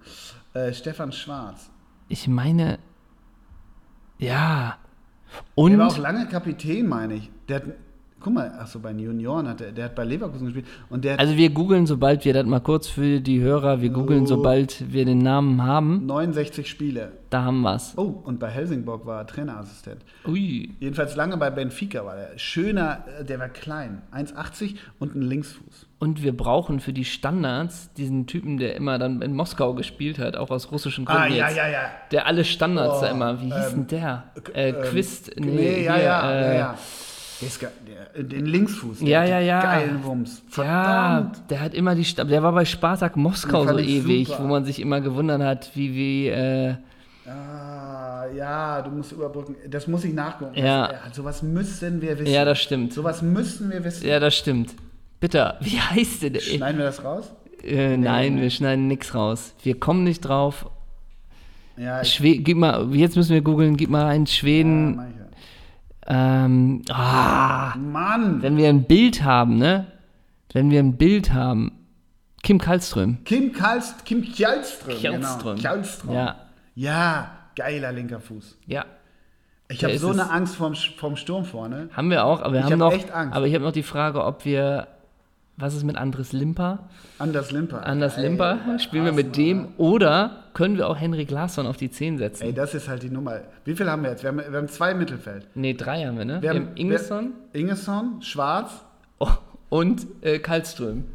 [0.62, 1.70] Äh, Stefan Schwarz.
[2.08, 2.80] Ich meine,
[4.18, 4.78] ja.
[4.78, 7.32] Der Und war auch lange Kapitän, meine ich.
[7.48, 7.64] Der hat,
[8.24, 10.66] guck mal, achso, bei den Junioren hat er, der hat bei Leverkusen gespielt.
[10.90, 14.24] Und der also wir googeln, sobald wir das mal kurz für die Hörer, wir googeln,
[14.24, 14.26] Oh.
[14.28, 17.12] sobald wir den Namen haben, 69 Spiele.
[17.30, 17.94] da haben wir's.
[17.98, 20.02] Oh, und bei Helsingborg war er Trainerassistent.
[20.28, 20.70] Ui.
[20.80, 22.38] Jedenfalls lange bei Benfica war der.
[22.38, 24.02] Schöner, äh, der war klein.
[24.12, 25.88] 1,80 und ein Linksfuß.
[26.00, 30.36] Und wir brauchen für die Standards diesen Typen, der immer dann in Moskau gespielt hat,
[30.36, 31.80] auch aus russischen Gründen Ah, ja, ja, ja.
[32.12, 34.24] Der alle Standards Oh, da immer, wie hieß denn der?
[34.54, 36.78] Äh, Ähm, Quist, nee, Nee, ja, hier, ja, äh, ja, ja.
[37.44, 39.00] Der ist der, den Linksfuß.
[39.00, 39.62] Der Ja, ja, ja.
[39.62, 40.42] Geilen Wumms.
[40.48, 41.42] Ja, Verdammt.
[41.50, 44.44] der hat immer die der war bei Spartak Moskau so ewig, super.
[44.44, 46.76] wo man sich immer gewundert hat, wie, wie, äh,
[47.26, 49.56] Ah, ja, du musst überbrücken.
[49.70, 50.58] Das muss ich nachgucken.
[50.58, 50.88] Ja.
[51.06, 52.34] Das, sowas müssen wir wissen.
[52.34, 52.94] ja, das stimmt.
[52.94, 54.06] sowas müssen wir wissen.
[54.06, 54.74] Ja, das stimmt.
[55.22, 56.40] Bitte, wie heißt der?
[56.42, 57.32] Schneiden wir das raus?
[57.64, 59.54] Äh, nein, wir schneiden nichts raus.
[59.64, 60.70] Wir kommen nicht drauf.
[61.78, 64.98] Ja, gib mal, jetzt müssen wir googeln, gib mal ein ja, Schweden.
[64.98, 65.23] ja.
[66.08, 68.42] Ähm, ah, Mann!
[68.42, 69.88] wenn wir ein Bild haben, ne?
[70.52, 71.72] Wenn wir ein Bild haben.
[72.44, 73.24] Kim Kallström.
[73.24, 74.98] Kim Karlst, Kim Kjellström.
[74.98, 75.56] Kjellström.
[75.56, 75.70] Genau.
[75.74, 76.14] Kjellström.
[76.14, 76.36] Ja.
[76.76, 78.58] Ja, geiler linker Fuß.
[78.66, 78.86] Ja.
[79.70, 81.90] Ich habe so eine Angst vorm, vorm Sturm vorne.
[81.94, 82.94] Haben wir auch, aber wir Ich haben hab noch.
[82.94, 83.36] echt Angst.
[83.36, 84.88] Aber ich habe noch die Frage, ob wir.
[85.58, 86.80] Was ist mit Andres Limper?
[87.20, 87.86] Anders Limper.
[87.86, 92.18] Anders Limper, spielen wir mit dem oder können wir auch Henrik Larsson auf die 10
[92.18, 92.44] setzen?
[92.44, 93.42] Ey, das ist halt die Nummer.
[93.64, 94.24] Wie viel haben wir jetzt?
[94.24, 95.48] Wir haben, wir haben zwei Mittelfeld.
[95.54, 96.36] nee, drei haben wir, ne?
[96.36, 98.72] Wir Wir haben- haben Ingesson Ingesson, Schwarz.
[99.20, 99.30] oh,
[99.70, 101.06] und äh, Kallström.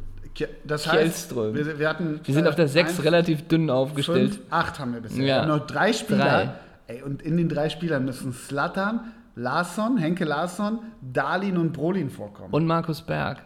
[0.63, 2.21] Das heißt, wir, wir hatten.
[2.23, 4.35] Wir sind auf der 6 eins, relativ dünn aufgestellt.
[4.35, 5.19] Fünf, acht haben wir bisher.
[5.19, 5.25] Ja.
[5.25, 6.17] Wir haben noch drei Spieler.
[6.25, 6.49] Drei.
[6.87, 12.53] Ey, und in den drei Spielern müssen Slatan, Larsson, Henke Larsson, Darlin und Brolin vorkommen.
[12.53, 13.43] Und Markus Berg.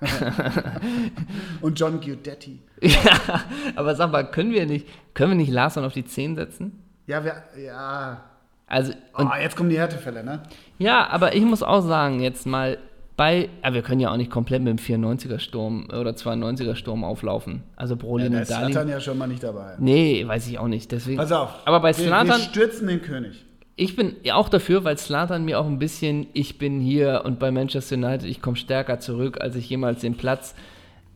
[1.60, 2.60] Und John Guidetti.
[2.82, 3.42] Ja,
[3.76, 6.82] aber sag mal, können wir nicht, können wir nicht Larsson auf die 10 setzen?
[7.06, 8.24] Ja, wir, ja.
[8.66, 10.42] Also, Oh, jetzt kommen die Härtefälle, ne?
[10.78, 12.78] ja, aber ich muss auch sagen, jetzt mal
[13.16, 17.04] bei, aber wir können ja auch nicht komplett mit dem 94er Sturm oder 92er Sturm
[17.04, 17.64] auflaufen.
[17.76, 18.48] Also Ja, Brolin da und ist.
[18.48, 19.74] Slatan ja schon mal nicht dabei.
[19.78, 20.90] Nee, weiß ich auch nicht.
[20.90, 21.18] Deswegen.
[21.18, 21.50] Pass auf.
[21.66, 23.44] Aber bei wir, wir Slatan, stürzen den König.
[23.80, 27.38] Ich bin ja auch dafür, weil Slatan mir auch ein bisschen, ich bin hier und
[27.38, 30.54] bei Manchester United, ich komme stärker zurück, als ich jemals den Platz.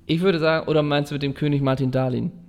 [0.06, 2.32] Ich würde sagen, oder meinst du mit dem König Martin Dahlin?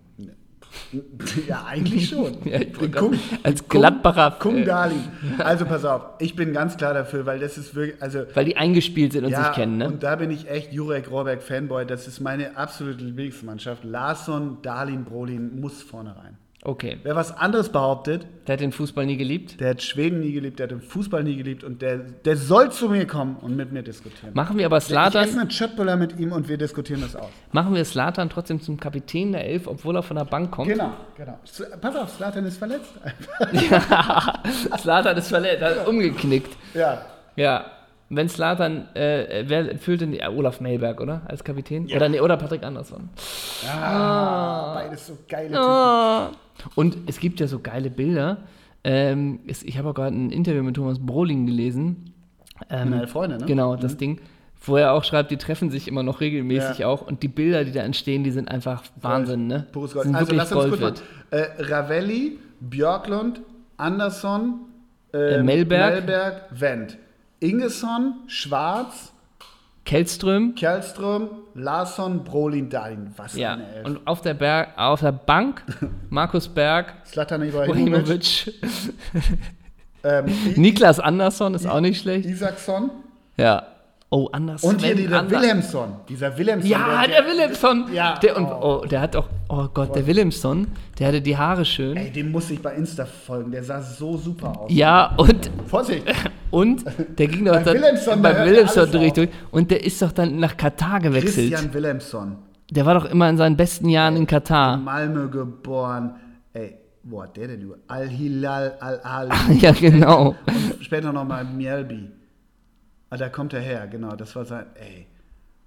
[1.47, 2.37] Ja, eigentlich schon.
[2.45, 2.59] Ja,
[2.93, 3.13] Kung-
[3.43, 4.95] als Gladbacher, Kung äh, Dali.
[5.37, 8.57] Also pass auf, ich bin ganz klar dafür, weil das ist wirklich, also Weil die
[8.57, 9.87] eingespielt sind und ja, sich kennen, ne?
[9.87, 11.85] und da bin ich echt Jurek Rohrberg Fanboy.
[11.85, 13.83] Das ist meine absolute Lieblingsmannschaft.
[13.85, 16.37] Larsson, Darlin, Brolin muss vorne rein.
[16.67, 16.97] Okay.
[17.03, 19.61] Wer was anderes behauptet, Der hat den Fußball nie geliebt.
[19.61, 22.71] der hat Schweden nie geliebt, der hat den Fußball nie geliebt und der, der soll
[22.71, 24.31] zu mir kommen und mit mir diskutieren.
[24.33, 27.29] Machen wir aber Ich esse Slatan, einen Chatbuller mit ihm und wir diskutieren das aus.
[27.51, 30.67] machen wir Slatan trotzdem zum Kapitän der Elf, obwohl er von der Bank kommt.
[30.69, 31.37] Genau, genau.
[31.81, 32.91] Pass auf, Slatan ist verletzt.
[34.79, 36.55] Slatan ist verletzt, hat umgeknickt.
[36.73, 37.01] ja.
[37.35, 37.65] Ja.
[38.09, 41.21] Wenn Slatan, äh, wer füllt denn äh, Olaf Melberg, oder?
[41.25, 41.87] Als Kapitän?
[41.95, 43.09] Oder, nee, oder Patrick Andersson.
[43.67, 45.59] Ah, beides so geile Typen.
[45.61, 46.31] Ah.
[46.75, 48.37] Und es gibt ja so geile Bilder.
[48.83, 52.13] Ähm, es, ich habe auch gerade ein Interview mit Thomas Broling gelesen.
[52.69, 53.45] Ähm, Meine Freunde, ne?
[53.45, 54.21] Genau, das Ding.
[54.61, 56.87] Wo er auch schreibt, die treffen sich immer noch regelmäßig Ja.
[56.87, 57.01] auch.
[57.05, 59.65] Und die Bilder, die da entstehen, die sind einfach Wahnsinn, ne?
[59.71, 60.05] Pures Gold.
[60.05, 60.93] Sind Also lass uns kurz mal.
[61.31, 63.41] Äh, Ravelli, Björklund,
[63.77, 64.61] Andersson,
[65.13, 65.93] Äh, ähm, Mellberg.
[65.93, 66.97] Mellberg, Wendt.
[67.39, 69.11] Ingesson, Schwarz,
[69.83, 73.11] Kellström, Kjellström, Larsson, Brolin, Dahlin.
[73.17, 73.53] Was ja.
[73.53, 73.85] eine Elf.
[73.85, 75.63] Und auf der, Berg, auf der Bank
[76.09, 78.51] Markus Berg, Zlatan Ibrahimovic,
[80.03, 80.25] ähm,
[80.55, 82.25] I- Niklas Andersson ist auch nicht schlecht.
[82.27, 82.89] Isaacson
[83.37, 83.67] Ja.
[84.11, 84.69] Oh, Andersson.
[84.75, 85.95] und hier dieser Wilhelmsson.
[86.07, 86.69] Dieser Wilhelmsson.
[86.71, 87.93] Ja, der, Willemson.
[87.93, 88.81] Ja, Der, und, oh.
[88.83, 90.67] oh, der hat auch, oh Gott, der Willemson,
[90.97, 91.97] der hatte die Haare schön.
[91.97, 93.51] Ey, dem muss ich bei Insta folgen.
[93.51, 94.71] Der sah so super aus.
[94.71, 96.05] Ja, und, Vorsicht.
[96.55, 96.85] und
[97.19, 99.29] der ging doch dann Willemson, da bei Willemson durch.
[99.51, 101.51] Und der ist doch dann nach Katar gewechselt.
[101.51, 102.37] Christian Wilhelmsson.
[102.71, 104.77] Der war doch immer in seinen besten Jahren in Katar.
[104.77, 106.15] Malmö geboren.
[106.53, 107.59] Ey, wo hat der denn?
[107.59, 107.75] du?
[107.87, 109.57] Al-Hilal, Al-Ali.
[109.59, 110.37] ja, genau.
[110.79, 112.09] Später nochmal Mjelby.
[113.09, 114.15] Ah, da kommt er her, genau.
[114.15, 114.67] Das war sein.
[114.75, 115.07] Ey.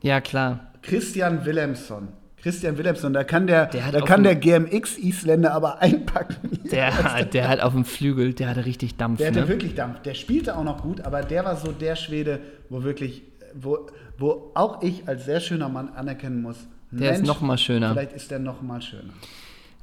[0.01, 0.73] Ja, klar.
[0.81, 2.09] Christian Wilhelmsson.
[2.43, 6.37] Christian Wilhelmsson, da kann der, Der da kann der GMX-Isländer aber einpacken.
[6.71, 9.19] Der, der hat auf dem Flügel, der hatte richtig Dampf.
[9.19, 9.49] Der hatte Ne?
[9.49, 10.01] wirklich Dampf.
[10.03, 13.23] Der spielte auch noch gut, aber der war so der Schwede, wo wirklich,
[13.55, 13.87] wo,
[14.19, 16.57] wo auch ich als sehr schöner Mann anerkennen muss.
[16.91, 17.91] Der ist noch mal schöner.
[17.93, 19.13] Vielleicht ist der noch mal schöner.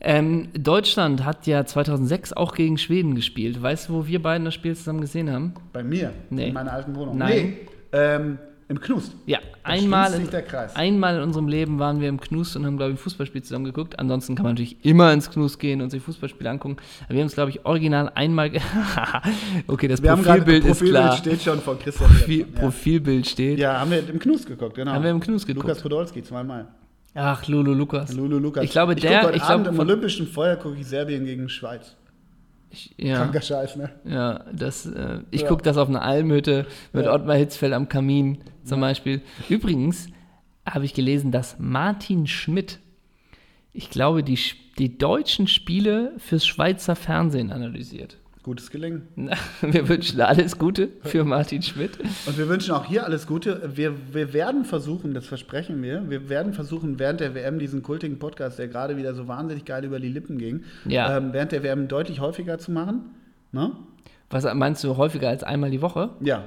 [0.02, 3.62] Ähm, Deutschland hat ja 2006 auch gegen Schweden gespielt.
[3.62, 5.54] Weißt du, wo wir beiden das Spiel zusammen gesehen haben?
[5.74, 6.48] Bei mir, Nee.
[6.50, 7.18] in meiner alten Wohnung.
[7.18, 7.30] Nein.
[7.32, 7.58] Nee,
[7.94, 9.16] ähm, im Knust.
[9.28, 10.28] Ja, Da einmal in,
[10.74, 13.66] einmal in unserem Leben waren wir im Knust und haben, glaube ich, ein Fußballspiel zusammen
[13.66, 14.00] geguckt.
[14.00, 16.78] Ansonsten kann man natürlich immer ins Knust gehen und sich Fußballspiele angucken.
[17.06, 18.52] Aber wir haben es, glaube ich, original einmal.
[19.68, 21.18] okay, das Wir Profilbild ist Profilbild klar.
[21.18, 22.10] steht schon von Christian.
[22.10, 23.60] Profil, Wilhelmsson, Profilbild steht.
[23.60, 23.74] ja.
[23.74, 24.92] ja, haben wir im Knust geguckt, genau.
[24.92, 25.64] Haben wir im Knust geguckt.
[25.68, 26.68] Lukas Podolski zweimal.
[27.14, 28.14] Ach, Lulu Lukas.
[28.14, 28.64] Lulu Lukas.
[28.66, 31.48] Ich glaube, ich der- ich Abend glaube, im von- Olympischen Feuer gucke ich Serbien gegen
[31.50, 31.96] Schweiz.
[32.76, 33.90] Ich, ja, Kranker Scheiß, ne?
[34.04, 35.48] ja, das, äh, ich Ja.
[35.48, 37.14] gucke das auf einer Almhütte mit Ja.
[37.14, 39.22] Ottmar Hitzfeld am Kamin zum Beispiel.
[39.50, 40.08] Übrigens
[40.66, 42.80] habe ich gelesen, dass Martin Schmidt,
[43.72, 44.38] ich glaube, die,
[44.78, 48.18] die deutschen Spiele fürs Schweizer Fernsehen analysiert.
[48.46, 49.08] Gutes Gelingen.
[49.16, 51.98] Na, Wir wünschen alles Gute für Martin Schmidt.
[52.28, 53.72] Und wir wünschen auch hier alles Gute.
[53.74, 58.20] Wir, wir werden versuchen, das versprechen wir, wir werden versuchen, während der WM diesen kultigen
[58.20, 61.18] Podcast, der gerade wieder so wahnsinnig geil über die Lippen ging, Ja.
[61.18, 63.06] ähm, während der WM deutlich häufiger zu machen.
[63.52, 63.72] Ne?
[64.30, 66.12] Was meinst du, häufiger als einmal die Woche?
[66.22, 66.44] Ja,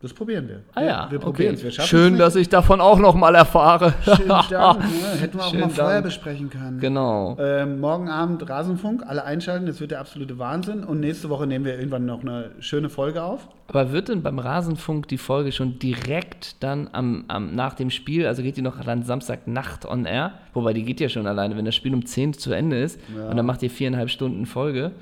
[0.00, 0.60] das probieren wir.
[0.74, 1.24] Ah ja, wir okay.
[1.24, 1.64] probieren es.
[1.64, 3.94] Wir schaffen Schön, es dass ich davon auch noch mal erfahre.
[4.04, 4.50] Schönen Dank.
[4.50, 4.86] Ne?
[5.20, 6.04] Hätten wir auch Schönen mal vorher Dank.
[6.04, 6.78] besprechen können.
[6.78, 7.36] Genau.
[7.40, 10.84] Ähm, morgen Abend Rasenfunk, alle einschalten, das wird der absolute Wahnsinn.
[10.84, 13.48] Und nächste Woche nehmen wir irgendwann noch eine schöne Folge auf.
[13.66, 18.26] Aber wird denn beim Rasenfunk die Folge schon direkt dann am, am, nach dem Spiel,
[18.26, 20.32] also geht die noch dann Samstagnacht on air?
[20.54, 23.28] Wobei die geht ja schon alleine, wenn das Spiel um 10 zu Ende ist Ja.
[23.28, 24.92] und dann macht ihr viereinhalb Stunden Folge,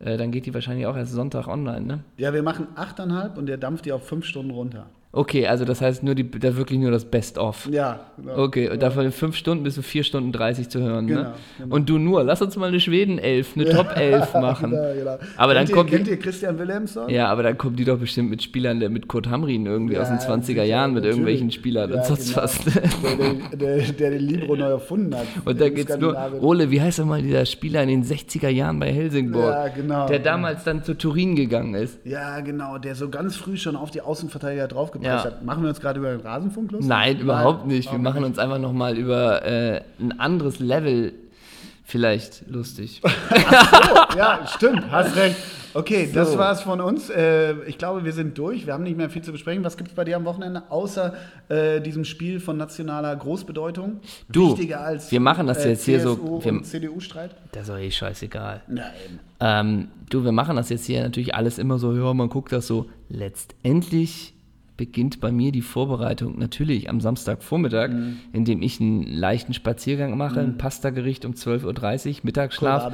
[0.00, 2.04] dann geht die wahrscheinlich auch erst Sonntag online, ne?
[2.16, 4.86] Ja, wir machen 8,5 und der dampft die auf 5 Stunden runter.
[5.10, 7.66] Okay, also das heißt nur die, da wirklich nur das Best-of.
[7.72, 8.36] Ja, genau.
[8.44, 11.06] Okay, und davon in fünf Stunden bis zu vier Stunden 30 zu hören.
[11.06, 11.32] Genau, ne?
[11.58, 11.74] genau.
[11.74, 14.70] Und du nur, lass uns mal eine Schweden-Elf, eine Top-Elf machen.
[14.72, 15.18] Genau, genau.
[15.38, 17.08] Aber dann kennt kommt ihr, die- kennt ihr Christian Wilhelmsson?
[17.08, 20.08] Ja, aber dann kommen die doch bestimmt mit Spielern, der mit Kurt Hamrin irgendwie aus
[20.08, 21.16] den Ja, 20er sicher, Jahren, mit natürlich.
[21.16, 22.42] irgendwelchen Spielern Ja, und sonst genau.
[22.42, 22.58] was.
[22.64, 25.26] Der, der, der, den Libro neu erfunden hat.
[25.46, 26.16] Und da geht's nur.
[26.42, 30.06] Ole, wie heißt er mal, dieser Spieler in den 60er Jahren bei Helsingborg, Ja, genau.
[30.06, 31.98] der damals dann zu Turin gegangen ist.
[32.04, 34.68] Ja, genau, der so ganz früh schon auf die Außenverteidiger
[35.02, 35.30] draufgepresst Ja.
[35.32, 35.44] hat.
[35.44, 36.88] Machen wir uns gerade über den Rasenfunk lustig?
[36.88, 37.90] Nein, überhaupt nicht.
[37.90, 41.12] Wir machen uns einfach nochmal über äh, ein anderes Level
[41.84, 43.00] vielleicht lustig.
[43.90, 45.36] Oh, ja, stimmt, hast recht.
[45.74, 46.38] Okay, das So.
[46.38, 47.08] war's von uns.
[47.10, 48.66] Äh, ich glaube, wir sind durch.
[48.66, 49.62] Wir haben nicht mehr viel zu besprechen.
[49.64, 51.14] Was gibt's bei dir am Wochenende, außer
[51.48, 54.00] äh, diesem Spiel von nationaler Großbedeutung?
[54.28, 57.36] Du, Wichtiger als wir machen das jetzt hier so- CSU wir- und CDU-Streit?
[57.52, 58.62] Das ist doch eh scheißegal.
[58.66, 58.84] Nein.
[59.40, 62.66] Ähm, du, wir machen das jetzt hier natürlich alles immer so, ja, man guckt das
[62.66, 62.86] so.
[63.08, 64.34] Letztendlich
[64.78, 68.16] beginnt bei mir die Vorbereitung natürlich am Samstagvormittag, Mhm.
[68.32, 72.84] indem ich einen leichten Spaziergang mache, ein Pastagericht um 12.30 Uhr, Mittagsschlaf.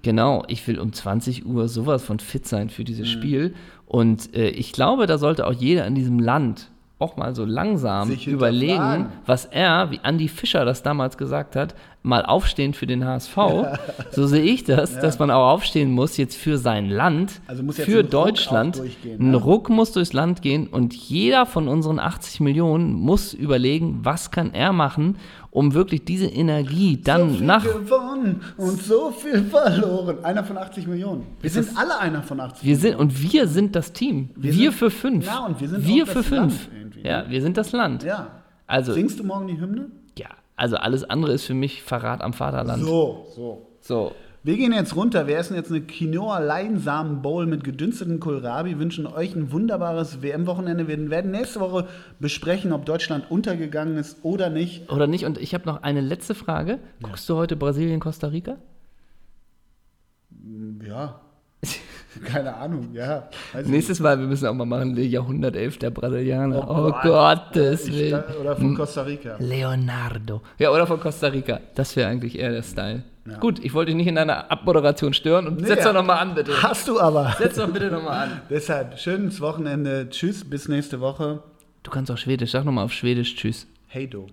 [0.00, 2.86] Genau, ich will um 20 Uhr sowas von fit sein für Mhm.
[2.86, 3.54] dieses Spiel.
[3.84, 8.10] Und äh, ich glaube, da sollte auch jeder in diesem Land auch mal so langsam
[8.10, 13.36] überlegen, was er, wie Andy Fischer das damals gesagt hat, mal aufstehen für den HSV.
[14.10, 18.02] So sehe ich das, dass man auch aufstehen muss jetzt für sein Land, Also für
[18.02, 18.80] Deutschland.
[19.04, 19.36] Ein ne?
[19.36, 24.52] Ruck muss durchs Land gehen und jeder von unseren 80 Millionen muss überlegen, was kann
[24.52, 25.18] er machen,
[25.58, 30.24] um wirklich diese Energie dann so viel nach gewonnen und so viel verloren.
[30.24, 31.26] Einer von 80 Millionen.
[31.40, 34.30] Wir sind alle einer von 80 Wir sind und wir sind das Team.
[34.36, 35.26] Wir, sind- für fünf.
[35.26, 36.40] Ja, und wir sind wir auch für das fünf.
[36.68, 37.08] Land irgendwie, ne?
[37.08, 38.04] Ja, wir sind das Land.
[38.04, 38.30] Ja.
[38.68, 39.90] Also Singst du morgen die Hymne?
[40.18, 42.84] ja, also alles andere ist für mich Verrat am Vaterland.
[42.84, 43.66] So, so.
[43.80, 44.12] So.
[44.48, 45.26] Wir gehen jetzt runter.
[45.26, 48.78] Wir essen jetzt eine Quinoa-Leinsamen-Bowl mit gedünsteten Kohlrabi.
[48.78, 50.88] Wünschen euch ein wunderbares WM-Wochenende.
[50.88, 51.86] Wir werden nächste Woche
[52.18, 54.90] besprechen, ob Deutschland untergegangen ist oder nicht.
[54.90, 55.26] Oder nicht?
[55.26, 56.78] Und ich habe noch eine letzte Frage.
[57.02, 58.56] Guckst du heute Brasilien, Costa Rica?
[60.82, 61.20] Ja.
[62.24, 63.28] Keine Ahnung, ja.
[63.64, 66.68] Nächstes Mal, wir müssen auch mal machen, Jahrhundertelf der Brasilianer.
[66.68, 67.02] Oh Oh, Gott.
[67.52, 67.98] Gottes nicht.
[67.98, 68.24] Willen.
[68.40, 69.36] Oder von Costa Rica.
[69.38, 70.42] Leonardo.
[70.58, 71.60] Ja, oder von Costa Rica.
[71.74, 73.02] Das wäre eigentlich eher der Style.
[73.26, 73.38] Ja.
[73.38, 76.34] Gut, ich wollte dich nicht in deiner Abmoderation stören und Nee, setz doch nochmal an,
[76.34, 76.62] bitte.
[76.62, 77.34] Hast du aber.
[77.38, 78.40] Setz doch bitte nochmal an.
[78.50, 80.08] Deshalb, schönes Wochenende.
[80.08, 81.42] Tschüss, bis nächste Woche.
[81.82, 82.52] Du kannst auch Schwedisch.
[82.52, 83.66] Sag nochmal auf Schwedisch Tschüss.
[83.86, 84.26] Hey do.